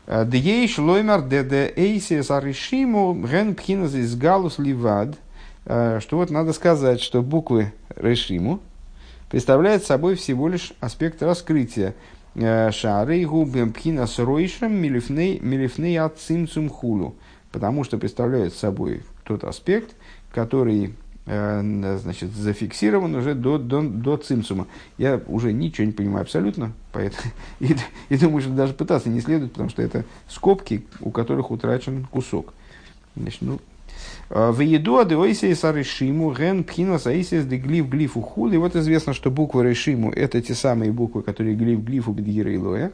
[0.08, 5.18] Дьейш лоймар деде эйсис аришиму ген пхиназ из галус ливад.
[5.66, 8.60] Что вот надо сказать, что буквы решиму
[9.30, 11.96] представляют собой всего лишь аспект раскрытия.
[12.36, 17.16] Шары губем пхинас ройшем милифней от цимцум хулу.
[17.52, 19.96] Потому что представляют собой тот аспект,
[20.32, 20.94] который
[21.28, 24.68] Э, значит, зафиксирован уже до, до, до цимсума.
[25.00, 27.76] Я уже ничего не понимаю абсолютно, поэтому, и,
[28.10, 32.54] и думаю, что даже пытаться не следует, потому что это скобки, у которых утрачен кусок.
[33.16, 33.58] Значит, ну, э,
[34.36, 38.52] в еду адеойсис аришиму ген пхинас аисис де глиф глифу хул.
[38.52, 42.58] И вот известно, что буквы решиму это те самые буквы, которые глиф глифу бедгира и
[42.58, 42.92] лоя,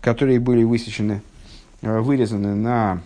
[0.00, 1.20] которые были высечены,
[1.82, 3.02] э, вырезаны на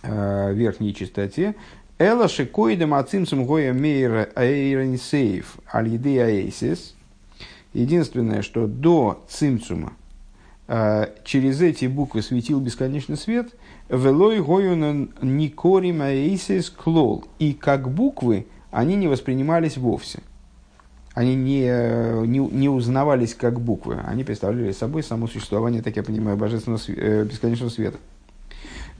[0.00, 1.56] верхней частоте,
[1.98, 6.52] Эла шикоидем ацимцум гоя мейра аэйренсейф аль-еды.
[7.72, 9.92] Единственное, что до цимцума
[10.68, 13.48] э, через эти буквы светил бесконечный свет,
[13.88, 17.24] велой гоюнан никорим аэйсис клол.
[17.38, 20.20] И как буквы они не воспринимались вовсе.
[21.14, 21.62] Они не,
[22.26, 23.98] не, не узнавались как буквы.
[24.06, 27.98] Они представляли собой само существование, так я понимаю, божественного э, бесконечного света.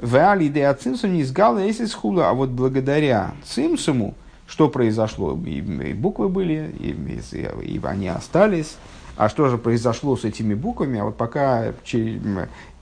[0.00, 4.14] Вали де цимсум не сгал эсис хула, а вот благодаря цимсуму,
[4.46, 5.38] что произошло?
[5.44, 8.76] И, и буквы были, и, и, и они остались.
[9.18, 11.00] А что же произошло с этими буквами?
[11.00, 11.74] А вот пока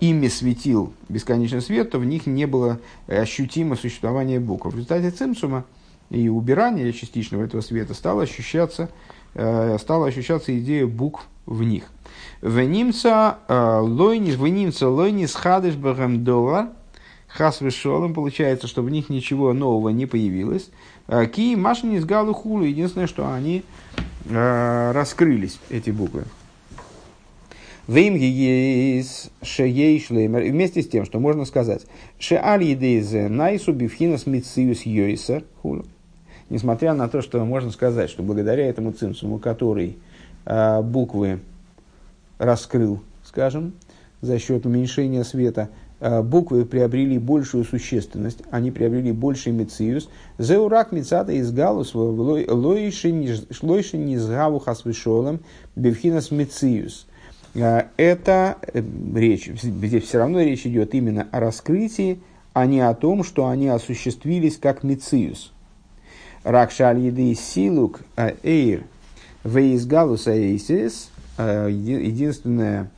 [0.00, 4.66] ими светил бесконечный свет, то в них не было ощутимо существования букв.
[4.66, 5.64] В результате цимсума
[6.10, 8.90] и убирания частичного этого света стало ощущаться,
[9.32, 11.84] э, стала ощущаться идея букв в них.
[12.42, 16.68] Венимца э, лойнис, венимца лойнис хадыш доллар–
[17.28, 20.68] хас вешолом, получается, что в них ничего нового не появилось.
[21.08, 23.62] Ки машин из галу хулу, единственное, что они
[23.96, 26.24] э, раскрылись, эти буквы.
[30.50, 31.86] Вместе с тем, что можно сказать,
[33.28, 34.82] найсу бифхинас мициус
[35.62, 35.84] хулу.
[36.50, 39.98] Несмотря на то, что можно сказать, что благодаря этому цимсуму, который
[40.44, 41.40] э, буквы
[42.38, 43.72] раскрыл, скажем,
[44.20, 50.10] за счет уменьшения света, Э, буквы приобрели большую существенность, они приобрели больший мециус.
[50.38, 55.40] Зеурак мецата из галус лойши низгаву хасвишолом
[55.74, 57.06] бевхинас мециус.
[57.54, 58.82] Э, это э,
[59.14, 62.20] речь, здесь все равно речь идет именно о раскрытии,
[62.52, 65.52] а не о том, что они осуществились как мециус.
[66.44, 68.02] Ракшаль еды силук
[68.42, 68.84] эйр
[69.44, 71.10] вейсгалус эйсис.
[71.38, 72.90] Единственное,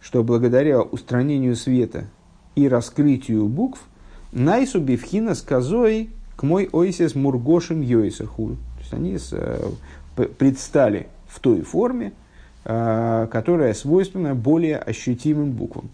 [0.00, 2.06] что благодаря устранению света
[2.54, 3.80] и раскрытию букв,
[4.32, 8.48] найсу бифхина с козой к мой ойсес мургошим йойсаху.
[8.48, 9.70] То есть они с, э,
[10.38, 12.12] предстали в той форме,
[12.64, 15.90] э, которая свойственна более ощутимым буквам.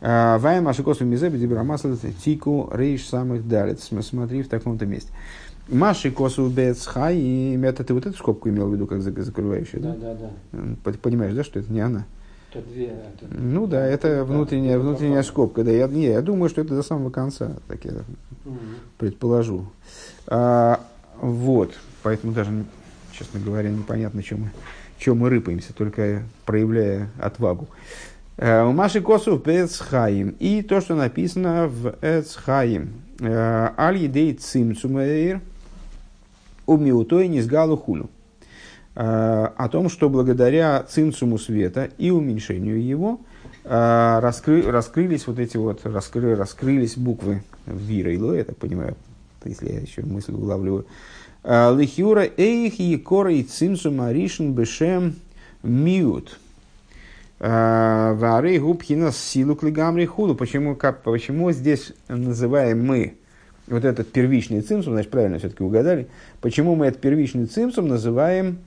[0.00, 3.90] Э, Вая Машикосу Мизе Бедибрамасла Тику Рейш самых далец.
[4.02, 5.10] Смотри в таком-то месте.
[5.68, 9.94] Маши косу бецхай, это ты вот эту скобку имел в виду, как закрывающую, да?
[9.94, 10.92] Да, да, да.
[11.00, 12.04] Понимаешь, да, что это не она?
[12.54, 13.26] Это две, это...
[13.30, 15.64] Ну да, это внутренняя, внутренняя скобка.
[15.64, 17.92] Да, я, не, я думаю, что это до самого конца, так я
[18.44, 18.56] угу.
[18.96, 19.66] предположу.
[20.28, 20.80] А,
[21.20, 22.64] вот, поэтому даже,
[23.12, 24.50] честно говоря, непонятно, чем мы,
[24.98, 27.66] чем мы рыпаемся, только проявляя отвагу.
[28.38, 30.36] А, у Маши Косу Эцхаим.
[30.38, 32.92] И то, что написано в Эцхаим.
[33.20, 35.40] А, Аль едей цимцумэйр
[36.66, 38.10] умиутой низгалу хулю.
[38.96, 43.20] Э, о том, что благодаря цинцуму света и уменьшению его
[43.64, 48.96] э, раскры, раскрылись вот эти вот, раскры, раскрылись буквы Вира и Ло, я так понимаю,
[49.44, 50.86] если я еще мысль улавливаю.
[51.42, 55.16] Э, Лихюра эйх и кора и цинцума ришен бешем
[55.62, 56.38] миут.
[57.40, 60.34] Вары губхина силу клигамри худу.
[60.34, 63.18] Почему, как, почему здесь называем мы
[63.66, 66.06] вот этот первичный цимсум, значит, правильно все-таки угадали,
[66.40, 68.60] почему мы этот первичный цимсум называем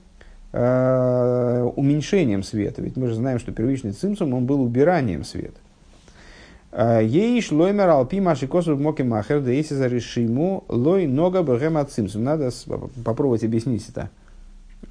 [0.52, 2.82] э, уменьшением света.
[2.82, 5.58] Ведь мы же знаем, что первичный цимсум, он был убиранием света.
[6.72, 12.24] Э, ей шлоймер алпи маши косу моки махер, да если зарешиму лой нога бэгэм цимсум.
[12.24, 12.50] Надо
[13.04, 14.10] попробовать объяснить это.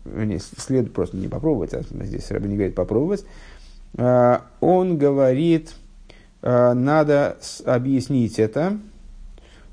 [0.05, 3.25] Не, следует просто не попробовать, а здесь Раби не говорит попробовать.
[3.95, 5.73] Э, он говорит,
[6.41, 8.77] надо объяснить это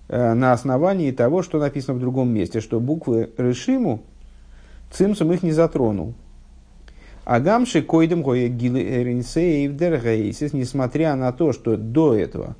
[0.08, 4.02] на основании того, что написано в другом месте, что буквы решиму,
[4.94, 6.14] Цимсум их не затронул.
[7.24, 8.48] А гамши койдем гоя
[10.52, 12.54] несмотря на то, что до этого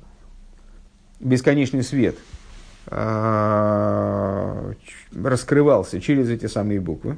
[1.21, 2.17] бесконечный свет
[2.87, 4.73] а,
[5.15, 7.17] раскрывался через эти самые буквы.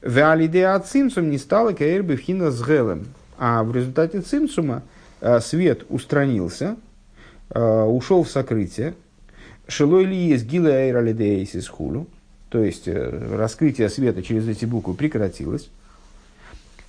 [0.00, 3.08] Веалидеа цимсум не стало каэрбы вхина с гелем.
[3.36, 4.84] А в результате цимсума
[5.20, 6.76] а, свет устранился,
[7.50, 8.94] а, ушел в сокрытие.
[9.66, 12.06] Шилой ли есть гила эйралидеисис хулю
[12.48, 15.70] то есть э, раскрытие света через эти буквы прекратилось.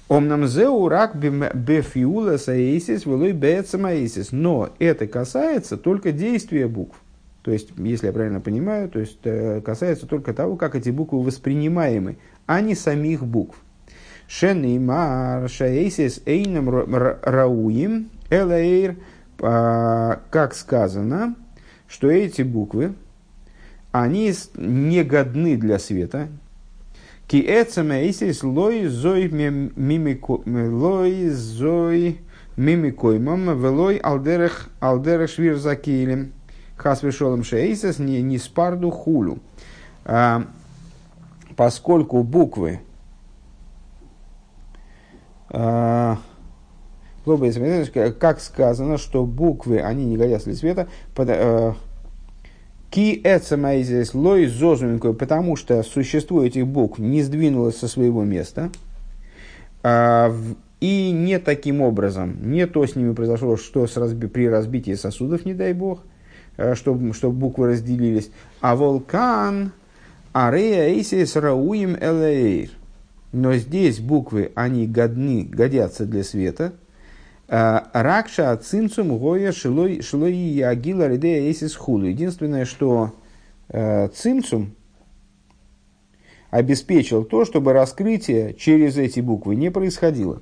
[0.08, 4.32] Омнам зеу рак бефиула саэйсис велой бэцамаэйсис.
[4.32, 6.98] Но это касается только действия букв.
[7.44, 11.22] То есть, если я правильно понимаю, то есть э, касается только того, как эти буквы
[11.22, 13.58] воспринимаемы, а не самих букв.
[14.28, 18.98] Шенеймар шаэйсис эйнам рауим элэйр,
[19.40, 21.36] а, как сказано,
[21.88, 22.94] что эти буквы,
[23.92, 26.28] они не годны для света.
[27.28, 32.22] Ки эцемейсис лой зой лой зой
[32.58, 36.34] мимикоймам велой алдерех алдерех швирзакилем
[36.76, 39.40] хас вешолом шейсис не, не спарду хулю.
[40.06, 40.46] А,
[41.56, 42.80] поскольку буквы
[45.50, 46.18] а,
[48.20, 51.76] как сказано, что буквы, они не годятся для света, под, а,
[52.90, 58.72] Ки эцемайзес лой зозуменко, потому что существо этих букв не сдвинулось со своего места.
[59.84, 60.34] А,
[60.80, 65.46] и не таким образом, не то с ними произошло, что с разби, при разбитии сосудов,
[65.46, 66.02] не дай бог,
[66.74, 68.32] чтобы, чтобы буквы разделились.
[68.60, 69.72] А вулкан
[70.34, 72.70] арея эйсис рауим элэйр.
[73.32, 76.89] Но здесь буквы, они годны, годятся для света– Э,
[77.50, 82.06] Ракша цинцум гоя шилой шилой ягила ридея эсис хулу.
[82.06, 83.16] Единственное, что
[83.70, 84.76] э, цинцум
[86.52, 90.42] обеспечил то, чтобы раскрытие через эти буквы не происходило.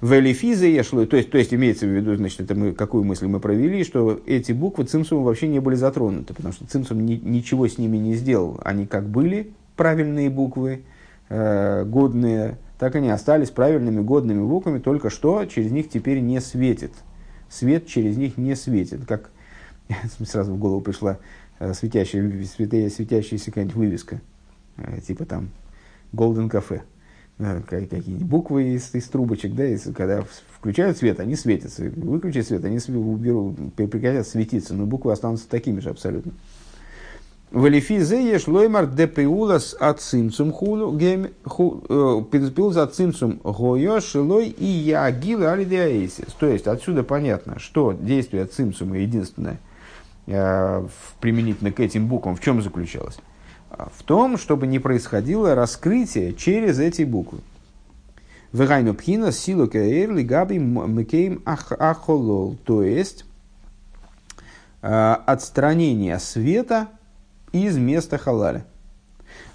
[0.00, 3.40] Велифиза яшло, то есть, то есть имеется в виду, значит, это мы, какую мысль мы
[3.40, 7.78] провели, что эти буквы цимсума вообще не были затронуты, потому что цимсум ни, ничего с
[7.78, 8.60] ними не сделал.
[8.64, 10.82] Они как были правильные буквы,
[11.28, 16.92] э, годные, так они остались правильными годными буквами, только что через них теперь не светит.
[17.48, 19.04] Свет через них не светит.
[19.06, 19.30] Как
[20.26, 21.18] сразу в голову пришла
[21.58, 24.20] э, светящая, светящая, светящаяся какая-нибудь вывеска,
[24.76, 25.50] э, типа там
[26.12, 26.82] Golden Cafe.
[27.38, 30.24] Какие-нибудь буквы из, из трубочек, да, из, когда
[30.58, 31.84] включают свет, они светятся.
[31.84, 36.32] Выключить свет, они уберут, прекратят светиться, но буквы останутся такими же абсолютно.
[37.50, 46.34] Валифизе шлоймар депеулас от цимцум хулу гем пилус от цимцум гойо шилой и ягил алидеаэсис.
[46.38, 49.58] То есть отсюда понятно, что действие цимцума единственное
[50.26, 50.86] э,
[51.20, 53.18] применительно к этим буквам в чем заключалось?
[53.70, 57.38] В том, чтобы не происходило раскрытие через эти буквы.
[58.52, 62.58] Вегайну пхина силу каэр лигаби мекейм ахолол.
[62.64, 63.24] То есть
[64.82, 66.88] э, отстранение света
[67.52, 68.64] из места халаля.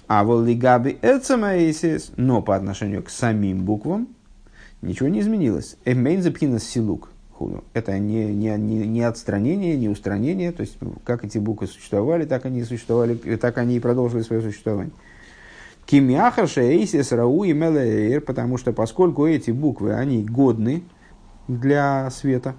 [0.06, 4.08] А воллигаби эцамаэсис, но по отношению к самим буквам
[4.82, 5.76] ничего не изменилось.
[5.84, 7.10] Эмейнзапхина силук.
[7.72, 10.52] Это не, не, не, не отстранение, не устранение.
[10.52, 14.92] То есть, как эти буквы существовали, так они существовали, так они и продолжили свое существование.
[15.86, 20.84] Кимяхар шейсис рау и мелеер, потому что поскольку эти буквы, они годны
[21.48, 22.54] для света,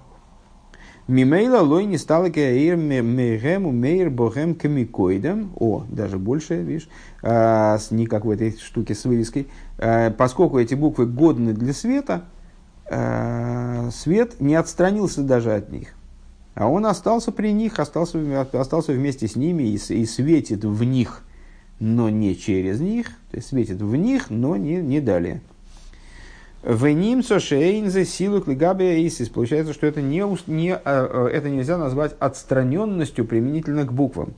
[1.08, 5.52] Мимейла лой не стала кеаир мегему мейр богем камикоидом.
[5.54, 6.88] О, даже больше, видишь,
[7.22, 9.46] а, не как в этой штуке с вывеской.
[9.78, 12.24] А, поскольку эти буквы годны для света,
[12.90, 15.94] а, свет не отстранился даже от них.
[16.56, 21.22] А он остался при них, остался, остался вместе с ними и, и светит в них,
[21.78, 23.06] но не через них.
[23.30, 25.40] То есть светит в них, но не, не далее.
[26.66, 29.28] В Нимцо Шейнзе силу клигабия Исис.
[29.28, 34.34] Получается, что это, не, не, а, а, это нельзя назвать отстраненностью применительно к буквам.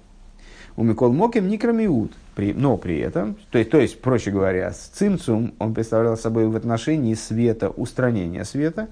[0.76, 2.12] У Микол Моким Никромиут.
[2.36, 6.54] Но при этом, то есть, то есть, проще говоря, с цимцум он представлял собой в
[6.54, 8.88] отношении света устранение света,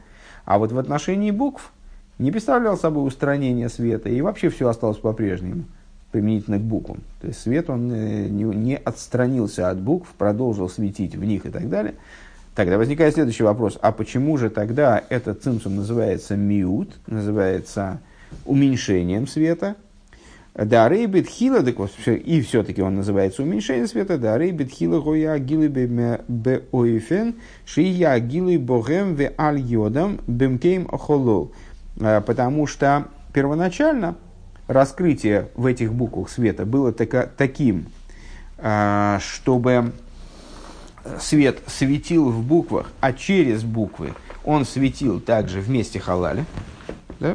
[0.47, 1.72] а вот в отношении букв
[2.18, 5.64] не представлял собой устранение света, и вообще все осталось по-прежнему.
[6.11, 7.03] применительно к буквам.
[7.20, 11.51] То есть свет, он э, не, не отстранился от букв, продолжил светить в них и
[11.51, 11.97] так далее.
[12.57, 13.78] Тогда возникает следующий вопрос.
[13.82, 18.00] А почему же тогда этот цимсум называется миут, называется
[18.46, 19.76] уменьшением света?
[20.54, 26.62] Да, рейбит хила, и все-таки он называется уменьшение света, да, рейбит хила гоя гилы бе
[26.72, 27.34] ойфен,
[27.66, 31.52] шия гилы богем ве аль йодам бемкейм охолол.
[32.00, 34.16] А, потому что первоначально
[34.66, 37.88] раскрытие в этих буквах света было таким,
[38.57, 39.92] а, чтобы
[41.20, 46.44] свет светил в буквах, а через буквы он светил также вместе халале.
[47.20, 47.34] Да?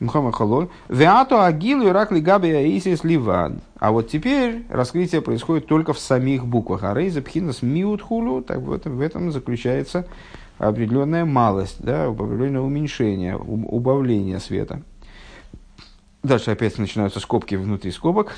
[0.00, 0.68] Мухаммад Халоль.
[0.88, 3.54] Веато агилу и ракли габи аисис ливад.
[3.80, 6.84] А вот теперь раскрытие происходит только в самих буквах.
[6.84, 10.06] А рейза пхинас миут хулу, так в этом, в этом заключается
[10.58, 14.82] определенная малость, да, определенное уменьшение, убавление света.
[16.22, 18.34] Дальше опять начинаются скобки внутри скобок.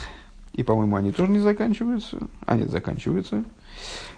[0.53, 2.18] И, по-моему, они тоже не заканчиваются.
[2.44, 3.44] А нет, заканчиваются.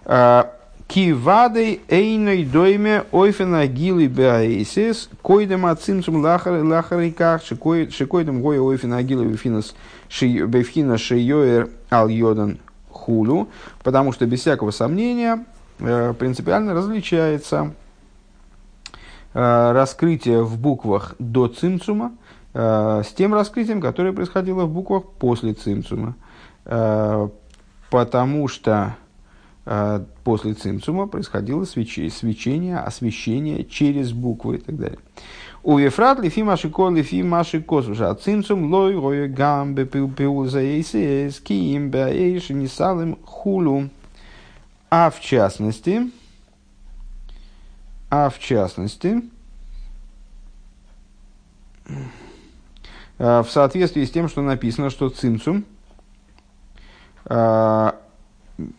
[0.04, 0.52] А,
[0.92, 9.74] Кивадей эйной дойме ойфена гилы беаисис, койдем ацимцум лахариках, шикойдем гоя ойфена гилы бефинас
[11.00, 12.58] шейоэр ал йодан
[12.90, 13.48] хулу,
[13.82, 15.46] потому что без всякого сомнения
[15.78, 17.72] э, принципиально различается
[19.32, 22.12] э, раскрытие в буквах до цимцума
[22.52, 26.16] э, с тем раскрытием, которое происходило в буквах после цимцума.
[27.90, 28.94] Потому что
[29.64, 34.98] после цимцума происходило свечение, свечение, освещение через буквы и так далее.
[35.62, 38.10] У Ефрат лифи маши лифи маши косуша.
[38.10, 43.88] А цимцум лой рой гам бепил за эйсис киим баэйш нисалым хулу.
[44.90, 46.10] А в частности,
[48.10, 49.22] а в частности,
[53.18, 55.64] а, в соответствии с тем, что написано, что цимцум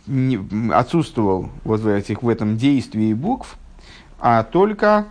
[0.07, 0.39] не,
[0.71, 3.57] отсутствовал вот в, этих, в этом действии букв,
[4.19, 5.07] а только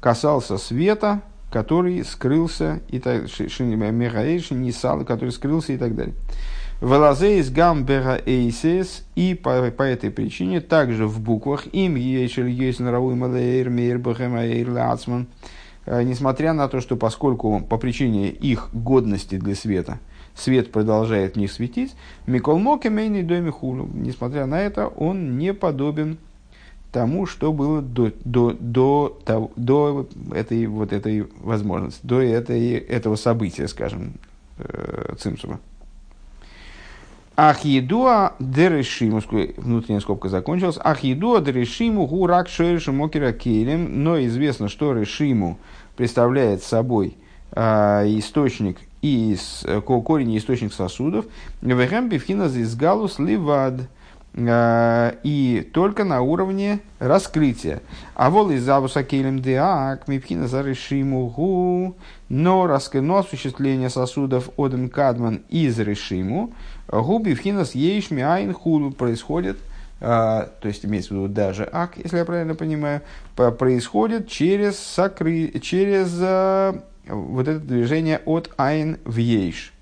[0.00, 3.24] касался света, который скрылся, и так,
[4.50, 6.14] Нисал, который скрылся и так далее.
[6.80, 13.14] Велазейс гамбера эйсес, и по, по этой причине также в буквах им ешель есть наравуй
[13.14, 15.28] малейр мейр бахемаэйр лацман,
[15.86, 20.00] э, несмотря на то, что поскольку по причине их годности для света–
[20.34, 21.94] свет продолжает них светить,
[22.26, 23.88] Микол Моке Мейный Доми Хулу.
[23.92, 26.18] Несмотря на это, он не подобен
[26.94, 33.16] тому, что было до, до, до, до, до этой, вот этой возможности, до этой, этого
[33.16, 34.14] события, скажем,
[34.58, 35.58] э, Цимсума.
[37.36, 39.20] Ахидуа дерешиму,
[39.56, 45.58] внутренняя скобка закончилась, Ахидуа дерешиму гурак шершу мокера кейлем, но известно, что решиму
[45.96, 47.16] представляет собой
[47.50, 47.62] э,
[48.18, 51.26] источник и э, корень и источник сосудов,
[51.60, 53.82] вехем бифхина галус ливад,
[54.32, 57.82] э, и только на уровне раскрытия.
[58.14, 61.96] А вол из завуса кейлем деак, мипхина зарешиму гу,
[62.30, 66.54] но, но осуществление сосудов одем кадман из решиму,
[66.88, 69.58] гу бифхинас ейшми айн хулу происходит,
[70.00, 73.00] Uh, то есть имеется в виду даже ак, если я правильно понимаю,
[73.36, 79.72] происходит через, сокры, через uh, вот это движение от айн в ейш.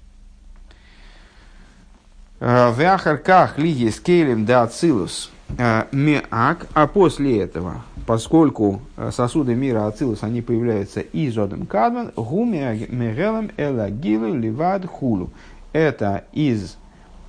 [2.41, 9.11] Э, в ахарках ли есть кейлем да ацилус э, меак, а после этого, поскольку э,
[9.13, 15.31] сосуды мира ацилус, они появляются из одам кадман, гуми мегелем элагилу ливад хулу.
[15.73, 16.77] Это из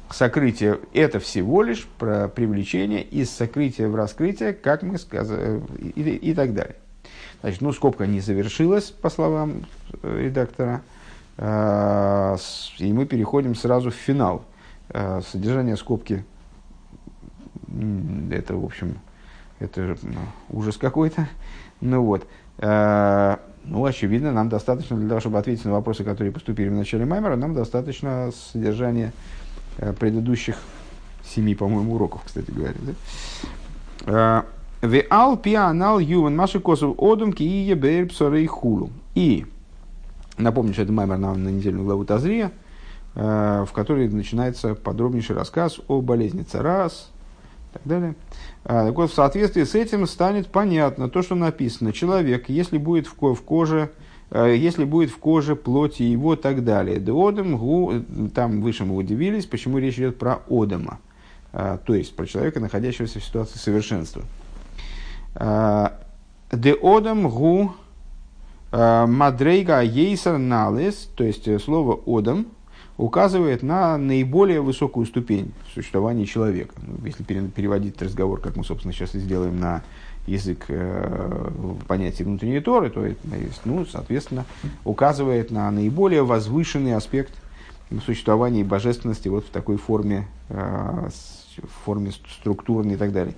[0.09, 5.61] сокрытия, это всего лишь про привлечение из сокрытия в раскрытие, как мы сказали,
[5.95, 6.75] и, и так далее.
[7.41, 10.81] Значит, ну, скобка не завершилась, по словам э, редактора,
[11.37, 12.35] а,
[12.77, 14.45] и мы переходим сразу в финал.
[14.89, 16.23] А, содержание скобки,
[18.31, 18.99] это, в общем,
[19.59, 20.19] это ну,
[20.49, 21.27] ужас какой-то.
[21.81, 22.27] Ну вот.
[22.59, 27.05] А, ну, очевидно, нам достаточно для того, чтобы ответить на вопросы, которые поступили в начале
[27.05, 29.13] Маймера, нам достаточно содержания
[29.77, 30.57] э, предыдущих
[31.23, 32.75] семи, по-моему, уроков, кстати говоря.
[34.05, 34.45] Да?
[34.81, 38.89] В ал пианал юван маши косов одум ки ие бейр псорей хулу.
[39.15, 39.45] И
[40.38, 42.51] напомню, что это маймер на, на недельную главу Тазрия,
[43.15, 47.11] э, в которой начинается подробнейший рассказ о болезни царас
[47.69, 48.15] и так далее.
[48.65, 51.93] А, так вот, в соответствии с этим станет понятно то, что написано.
[51.93, 53.91] Человек, если будет в, ко в коже,
[54.31, 56.99] э, если будет в коже плоти его и так далее.
[56.99, 57.93] Деодем, гу,
[58.34, 60.99] там выше мы удивились, почему речь идет про Одема,
[61.51, 64.23] э, то есть про человека, находящегося в ситуации совершенства.
[66.51, 67.73] Де одам гу
[68.74, 70.38] мадрейга ейсер
[71.15, 72.47] то есть слово одам,
[72.97, 76.76] указывает на наиболее высокую ступень в существовании человека.
[76.82, 79.84] Ну, если переводить разговор, как мы, собственно, сейчас и сделаем на
[80.28, 81.49] язык э,
[81.88, 83.19] понятия внутренней Торы, то это,
[83.65, 84.45] ну, соответственно,
[84.86, 87.34] указывает на наиболее возвышенный аспект
[88.05, 91.09] существования божественности вот в такой форме, э,
[91.57, 93.36] в форме структурной и так далее.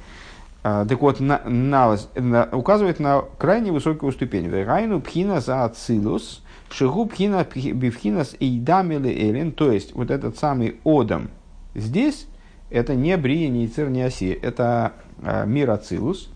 [0.67, 4.49] А, так вот, на, на, на, указывает на крайне высокую ступень.
[4.49, 11.29] Райну пхина за ацилус, шигу пхина бифхинас эйдамеле элен, то есть вот этот самый одам
[11.75, 12.25] здесь,
[12.71, 16.31] это не брия, не цир, не оси, это а, мир ацилус,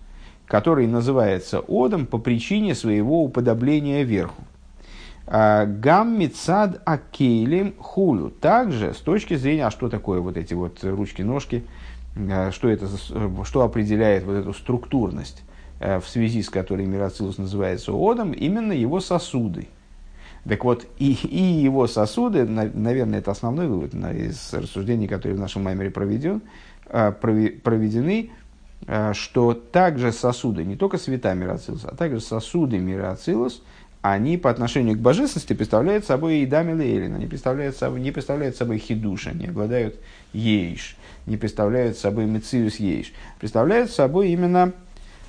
[0.46, 4.44] который называется одам по причине своего уподобления верху.
[5.26, 8.30] А, гам мицад акейлем хулю.
[8.30, 11.64] Также с точки зрения, а что такое вот эти вот ручки-ножки,
[12.52, 12.88] что, это,
[13.46, 15.44] что определяет вот эту структурность,
[15.80, 19.68] а, в связи с которой Мирацилус называется одом, именно его сосуды.
[20.48, 25.64] Так вот, и, и его сосуды, наверное, это основной вывод из рассуждений, которые в нашем
[25.64, 26.42] маймере проведен,
[26.86, 28.32] проведены,
[28.88, 33.62] Э, что также сосуды, не только света Мирацилус, а также сосуды Мирацилус,
[34.02, 38.78] они по отношению к божественности представляют собой и Дамил они представляют собой, не представляют собой
[38.78, 40.00] хидуша, не обладают
[40.32, 40.96] ейш,
[41.30, 44.74] не представляют собой мециус ейш, представляют собой именно,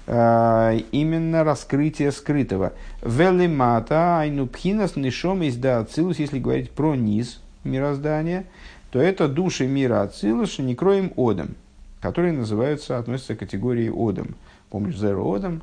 [0.06, 2.72] э, именно раскрытие скрытого.
[3.02, 8.46] Велимата айнупхинас нишом из да ацилус, если говорить про низ мироздания,
[8.90, 11.54] то это души мира ацилус, не кроем одом
[12.00, 14.36] которые называются, относятся к категории одам.
[14.70, 15.62] Помнишь, зеро одам,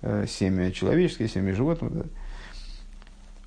[0.00, 2.06] э, семя человеческое, семя животных.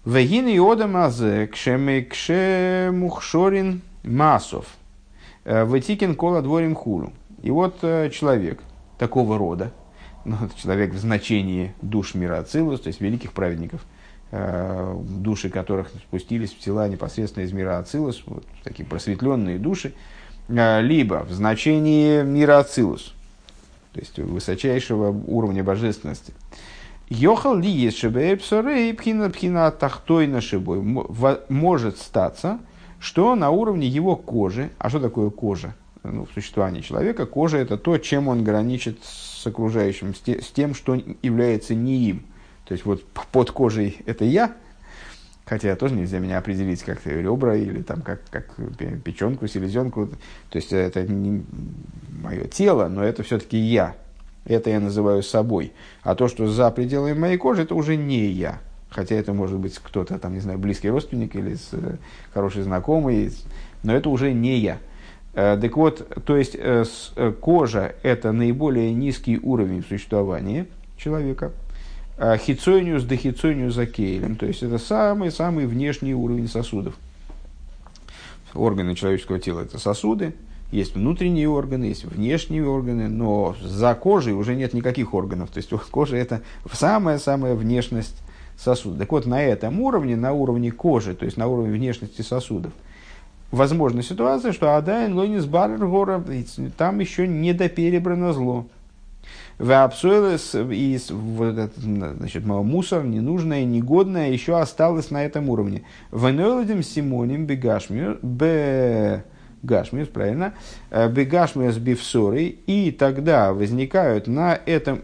[0.05, 4.67] Вегин и одам азе кшемухшорин масов.
[5.45, 7.13] Э, Ватикин кола дворим хулу.
[7.41, 8.61] И вот э, человек
[8.97, 9.71] такого рода,
[10.25, 13.85] ну, человек в значении душ мира Ацилус, то есть великих праведников,
[14.31, 19.93] души которых спустились в тела непосредственно из мира Ацилус, вот такие просветленные души,
[20.47, 23.13] Э, либо в значении мира Ацилус,
[23.93, 26.33] то есть высочайшего уровня божественности.
[27.09, 30.81] Йохал ли есть шебеэпсорей пхина пхина тахтой на шибой.
[31.49, 32.59] Может статься,
[32.99, 35.75] что на уровне его кожи, а что такое кожа?
[36.03, 40.95] Ну, в существовании человека кожа это то, чем он граничит с окружающим, с тем, что
[41.21, 42.25] является не им.
[42.65, 44.55] То есть вот под кожей это я,
[45.45, 48.55] Хотя тоже нельзя меня определить как ребра или там как, как
[49.03, 50.07] печенку, селезенку.
[50.49, 51.45] То есть это не
[52.23, 53.95] мое тело, но это все-таки я.
[54.45, 55.73] Это я называю собой.
[56.01, 58.59] А то, что за пределами моей кожи, это уже не я.
[58.95, 61.97] Хотя это может быть кто-то, там, не знаю, близкий родственник или с, э,
[62.33, 63.31] хороший знакомый,
[63.83, 64.77] но это уже не я.
[65.33, 66.85] Э, так вот, то есть э,
[67.41, 70.67] кожа– это наиболее низкий уровень существования
[70.97, 71.51] человека–
[72.17, 74.35] а хицониус да хицониус закейлем.
[74.37, 76.95] То есть это самый-самый внешний уровень сосудов.
[78.53, 80.33] Органы человеческого тела это сосуды,
[80.71, 85.49] есть внутренние органы, есть внешние органы, но за кожей уже нет никаких органов.
[85.49, 86.41] То есть кожа это
[86.71, 88.15] самая-самая внешность
[88.57, 88.99] сосуда.
[88.99, 92.71] Так вот, на этом уровне, на уровне кожи, то есть на уровне внешности сосудов,
[93.51, 96.23] возможна ситуация, что Адайн Лойнис Баррер Гора,
[96.77, 98.67] там еще не доперебрано зло.
[99.57, 105.83] Вапсуэлес и этот, значит, мусор, ненужное, негодное еще осталось на этом уровне.
[106.11, 110.53] Венуэлдим Симоним Бегашмиус, Бегашмиус, правильно,
[110.89, 115.01] э, Бегашмиус Бифсоры, и тогда возникают на этом,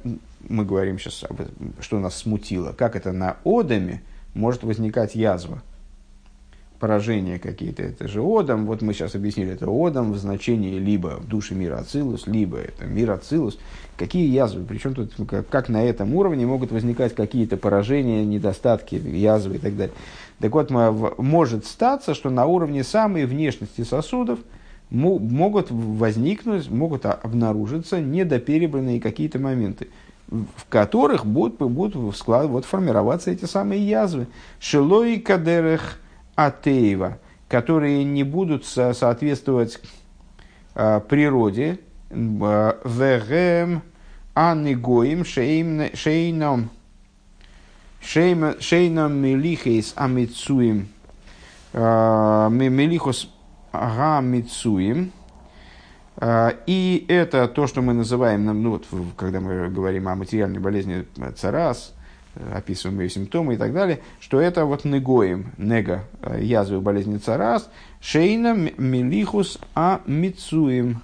[0.47, 1.23] мы говорим сейчас,
[1.79, 4.01] что нас смутило, как это на Одаме
[4.33, 5.61] может возникать язва
[6.81, 8.65] поражения какие-то, это же Одам.
[8.65, 12.85] Вот мы сейчас объяснили, это Одам в значении либо в душе мира Ацилус, либо это
[12.85, 13.59] мир Ацилус.
[13.97, 14.65] Какие язвы?
[14.67, 19.77] Причем тут, как, как на этом уровне могут возникать какие-то поражения, недостатки, язвы и так
[19.77, 19.93] далее.
[20.39, 24.39] Так вот, может статься, что на уровне самой внешности сосудов
[24.89, 29.87] могут возникнуть, могут обнаружиться недоперебранные какие-то моменты
[30.31, 34.27] в которых будут, будут склад, вот, формироваться эти самые язвы.
[34.59, 35.99] Шилой кадерех
[36.35, 39.79] атеева, которые не будут соответствовать
[40.73, 41.79] а, природе,
[42.09, 43.83] а, вегем
[44.33, 46.69] анигоим шейном
[48.01, 50.87] шейном мелихейс амицуем
[51.73, 53.29] а, мелихос
[53.73, 55.11] гамицуем
[56.21, 58.85] и это то, что мы называем, ну, вот,
[59.17, 61.05] когда мы говорим о материальной болезни
[61.35, 61.93] царас,
[62.53, 67.69] описываем ее симптомы и так далее, что это вот негоем, нега, э, язвы болезни царас,
[67.99, 71.01] шейна милихус а мицуем.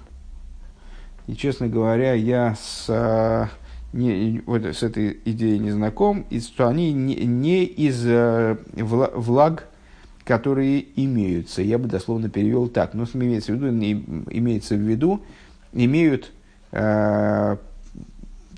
[1.27, 3.47] И, честно говоря, я с, э,
[3.91, 9.67] не, вот с этой идеей не знаком, и что они не, не из э, влаг,
[10.27, 11.61] которые имеются.
[11.61, 12.93] Я бы дословно перевел так.
[12.93, 15.21] Но имеется в виду, имеется в виду
[15.71, 16.31] имеют
[16.73, 17.55] э,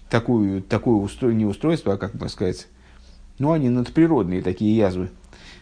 [0.10, 2.68] такую, такое устройство, не устройство, а как бы сказать,
[3.38, 5.10] ну, они надприродные такие язвы.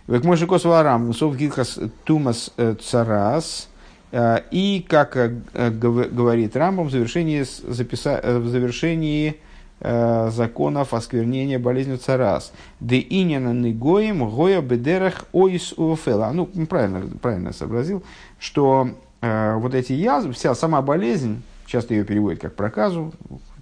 [0.07, 3.67] Век мой косварам, сов гилхас тумас э, царас,
[4.13, 9.35] э, и, как э, говорит Рамбом, в завершении, записа, в завершении
[9.79, 12.51] законов осквернения болезнью царас.
[12.79, 16.31] Де иньяна негоем гоя бедерах оис уфела.
[16.33, 18.03] Ну, правильно, правильно сообразил,
[18.39, 18.89] что
[19.21, 23.13] э, вот эти язвы, вся сама болезнь, часто ее переводят как проказу,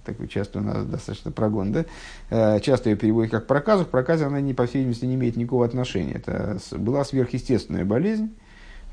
[0.04, 1.84] такой часто у нас достаточно прогон, да,
[2.30, 5.36] э, часто ее переводят как проказу, к проказе она, не, по всей видимости, не имеет
[5.36, 6.14] никакого отношения.
[6.14, 8.34] Это была сверхъестественная болезнь,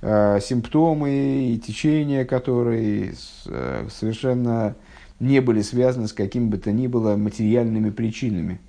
[0.01, 3.15] э, симптомы и течения которой
[3.45, 4.75] э, совершенно
[5.23, 8.59] не были связаны с какими бы то ни было материальными причинами.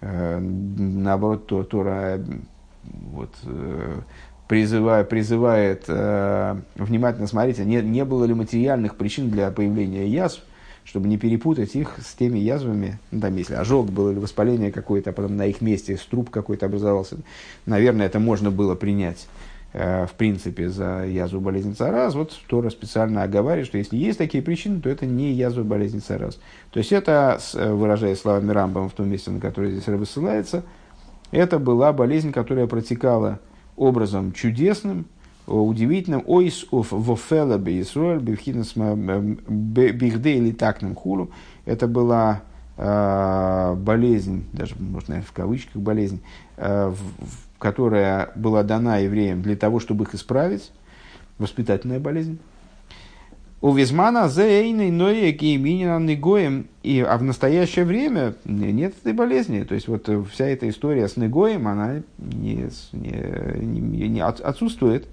[0.00, 2.20] Наоборот, Тора
[2.84, 3.34] вот,
[4.48, 10.42] призывая, призывает внимательно смотреть, а не, не было ли материальных причин для появления язв,
[10.84, 15.10] чтобы не перепутать их с теми язвами, ну, там, если ожог был или воспаление какое-то,
[15.10, 17.16] а потом на их месте струп какой-то образовался,
[17.64, 19.43] наверное, это можно было принять, э,
[19.74, 22.14] в принципе, за язву болезни цараз.
[22.14, 26.38] Вот Тора специально оговаривает, что если есть такие причины, то это не язва болезни цараз.
[26.70, 30.62] То есть это, э, выражая словами Рамбам в том месте, на которое здесь высылается,
[31.32, 33.40] это была болезнь, которая протекала
[33.76, 35.06] образом чудесным,
[35.48, 41.30] удивительным ойс оф вофела бейсруэль бифхинас бигде или такным хулу.
[41.64, 42.42] Это была
[42.76, 46.22] э, болезнь, даже можно в кавычках болезнь,
[46.58, 50.70] э, в, которая была дана евреям для того, чтобы их исправить,
[51.38, 52.38] воспитательная болезнь.
[53.62, 56.66] У Визмана зейный ноя кейминина негоем.
[56.82, 59.62] И, а в настоящее время нет этой болезни.
[59.62, 65.06] То есть, вот вся эта история с негоем, она не, не, не, отсутствует.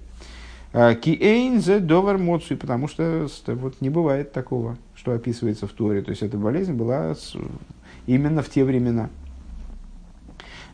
[0.74, 6.02] А, Киэйн зе довар моцуй, потому что вот, не бывает такого, что описывается в Торе.
[6.02, 7.14] То есть эта болезнь была
[8.06, 9.08] именно в те времена.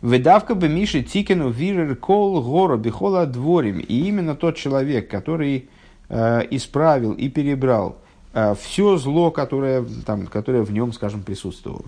[0.01, 3.79] Выдавка бы Миши Тикену Вирер Кол Гора Бихола Дворим.
[3.79, 5.69] И именно тот человек, который
[6.09, 7.99] э, исправил и перебрал
[8.33, 11.85] э, все зло, которое, там, которое в нем, скажем, присутствовало.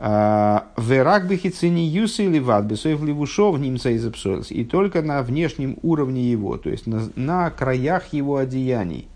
[0.00, 4.06] Верак бихицини юсы или ват бесоев левушов немца из
[4.52, 9.08] И только на внешнем уровне его, то есть на, на краях его одеяний.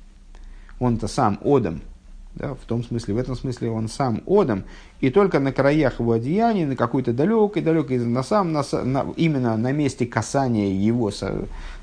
[0.80, 1.82] Он-то сам одом,
[2.34, 4.64] да, в том смысле, в этом смысле он сам одом,
[5.00, 9.56] и только на краях его одеяний, на какой-то далекой, далекой, на самом, на, на, именно
[9.56, 11.20] на месте касания его с,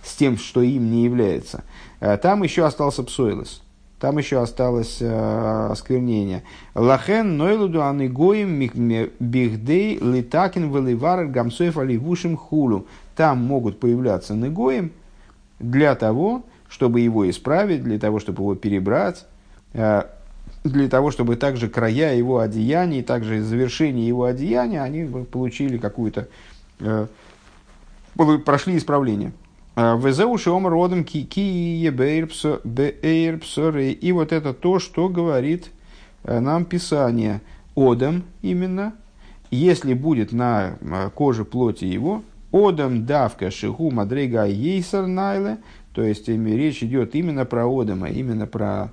[0.03, 1.63] с тем, что им не является,
[1.99, 3.61] э, там еще остался псойлос
[3.99, 6.43] там еще осталось э, осквернение.
[6.73, 8.59] Лахен нойлуду анигоим
[9.19, 12.87] бихдей литакин веливар гамсоев аливушим хулу.
[13.15, 14.91] Там могут появляться негоим
[15.59, 19.25] для того, чтобы его исправить, для того, чтобы его перебрать,
[19.73, 20.03] э,
[20.63, 26.27] для того, чтобы также края его одеяний, также завершение его одеяния, они получили какую-то,
[26.79, 27.07] э,
[28.45, 29.31] прошли исправление.
[29.81, 33.91] А, Везеуши омар родом ки бейрпсоры.
[33.91, 35.71] И вот это то, что говорит
[36.23, 37.39] э, нам Писание.
[37.77, 38.93] Одам именно,
[39.51, 45.59] если будет на э, коже плоти его, Одам давка шиху мадрега ейсар найле,
[45.93, 48.89] то есть речь идет именно про Одама, именно про э,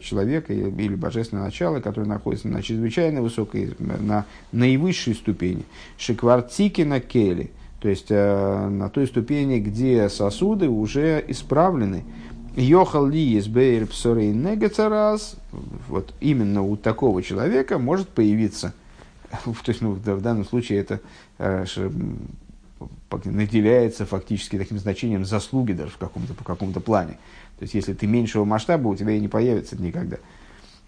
[0.00, 5.64] человека или божественное начало, которое находится на чрезвычайно высокой, на наивысшей ступени.
[5.98, 7.50] Шиквартики на кели–
[7.82, 12.04] то есть э, на той ступени, где сосуды уже исправлены.
[12.54, 13.88] Йохал ли из бейр
[15.88, 18.72] вот именно у такого человека может появиться,
[19.44, 21.00] то есть ну, в данном случае это
[21.38, 21.64] э,
[23.24, 27.18] наделяется фактически таким значением заслуги даже в каком-то, по какому-то плане.
[27.58, 30.16] То есть если ты меньшего масштаба, у тебя и не появится никогда.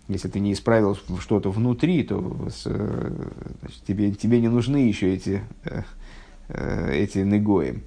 [0.09, 2.19] Если ты не исправил что-то внутри, то
[2.67, 3.13] э,
[3.61, 5.43] значит, тебе, тебе не нужны еще эти
[6.49, 7.83] Э, эти негои,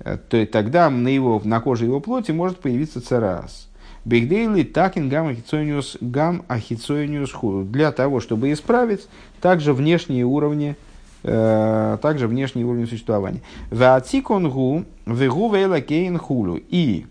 [0.00, 3.70] э, то тогда на, его, на коже его плоти может появиться царас.
[4.04, 7.64] Бигдейли такин гам ахицониус гам ахицониус худу.
[7.64, 9.08] Для того, чтобы исправить
[9.40, 10.83] также внешние уровни э,
[11.24, 13.40] также внешние уровни существования.
[13.70, 16.60] Ваатиконгу вегу вейла кейн хулу.
[16.68, 17.06] И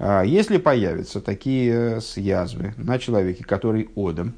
[0.00, 4.34] если появятся такие язвы на человеке, который одом,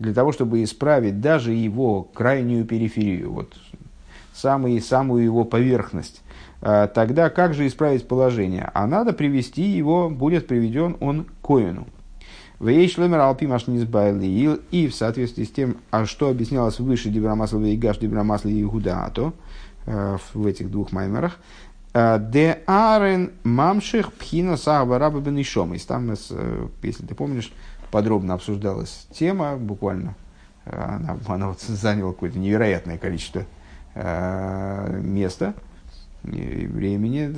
[0.00, 3.54] для того, чтобы исправить даже его крайнюю периферию, вот
[4.32, 6.22] самый, самую его поверхность,
[6.60, 8.70] тогда как же исправить положение?
[8.74, 11.86] А надо привести его, будет приведен он к коину.
[12.60, 17.98] Вейшлемер алпимаш низбайли и в соответствии с тем, а что объяснялось выше Дибрамасла и Гаш
[17.98, 19.32] Дибрамасла и Гудаато
[19.86, 21.38] в этих двух маймерах,
[21.94, 25.72] Де арен мамших пхина саба раба бенишом.
[25.74, 27.50] И там, если ты помнишь,
[27.90, 30.14] подробно обсуждалась тема, буквально
[30.66, 33.46] она, она вот заняла какое-то невероятное количество
[33.94, 35.54] э, места
[36.24, 37.32] и времени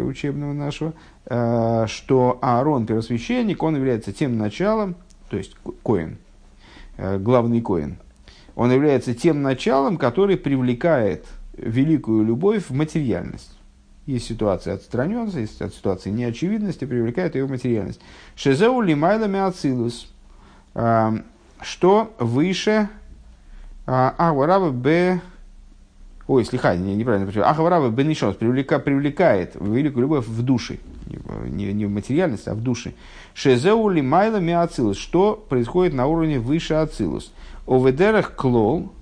[0.00, 0.92] учебного нашего,
[1.26, 4.96] э, что Аарон, первосвященник, он является тем началом,
[5.28, 6.18] то есть коин,
[6.96, 7.98] э, главный коин,
[8.54, 13.56] он является тем началом, который привлекает великую любовь в материальность.
[14.06, 18.00] Есть ситуация отстраненности, есть ситуация неочевидности, привлекает ее в материальность.
[18.34, 20.08] Шезеу лимайла миацилус
[21.62, 22.88] что выше
[23.86, 25.20] Ахвараба Б...
[26.30, 27.50] Ой, слегка, не, неправильно прочитал.
[27.50, 30.78] Ахвараба Б Нишос привлека, привлекает великую любовь в душе.
[31.48, 32.92] Не, не в материальности, а в душе.
[33.34, 34.96] Шезеули майла миацилус.
[34.96, 37.32] Что происходит на уровне выше ацилус?
[37.66, 38.92] Оведерах клол.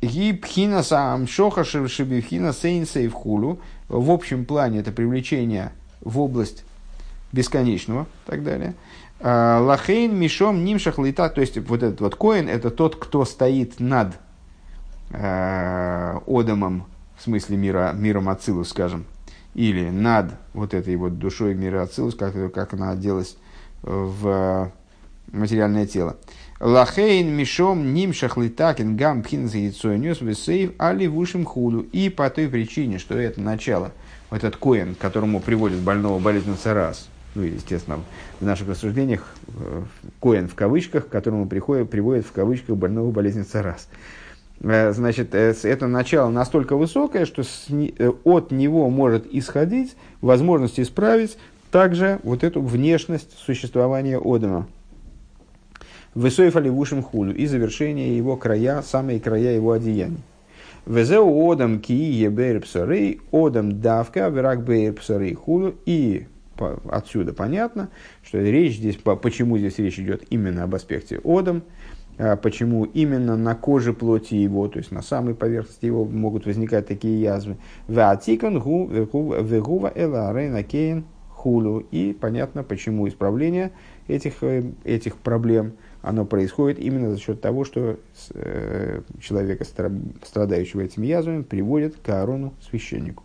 [0.00, 3.58] Гибхина сам шоха шибихина сейнса и вхулу.
[3.88, 5.72] В общем плане это привлечение
[6.02, 6.64] в область
[7.32, 8.74] бесконечного и так далее.
[9.18, 13.80] А, Лахейн Мишом Нимшах Лита, то есть вот этот вот коин, это тот, кто стоит
[13.80, 14.14] над
[15.16, 16.86] э, Одамом,
[17.16, 19.04] в смысле мира, миром Ацилус, скажем,
[19.54, 23.36] или над вот этой вот душой мира Ацилус, как, как она оделась
[23.82, 24.72] в
[25.30, 26.16] материальное тело.
[26.60, 31.80] Лахейн Мишом Нимшах Литакин Гам Пхинза Яйцойнюс Весейв Али Вушим Худу.
[31.80, 33.92] И по той причине, что это начало,
[34.30, 38.00] этот коин, которому приводит больного болезненного раз– ну, естественно,
[38.40, 39.82] в наших рассуждениях э,
[40.20, 43.88] коин в кавычках, которому приходит, приводит в кавычках больного болезни раз.
[44.64, 47.42] Э, значит, э, это начало настолько высокое, что
[48.24, 51.36] от него может исходить возможность исправить
[51.70, 54.66] также вот эту внешность существования Одама.
[56.14, 60.22] Высоев оливушим хулю и завершение его края, самые края его одеяний.
[60.86, 65.74] Везеу одам ки ебер псарей, одам давка, верак бер псарей хулю.
[65.86, 66.26] И
[66.90, 67.88] отсюда понятно,
[68.22, 71.62] что речь здесь, почему здесь речь идет именно об аспекте Одам,
[72.36, 77.20] почему именно на коже плоти его, то есть на самой поверхности его могут возникать такие
[77.20, 77.56] язвы.
[81.44, 81.80] хулу.
[81.90, 83.72] И понятно, почему исправление
[84.08, 87.98] этих, э, этих проблем оно происходит именно за счет того, что
[88.34, 93.24] э, человека, страдающего этими язвами, приводит к Аарону священнику.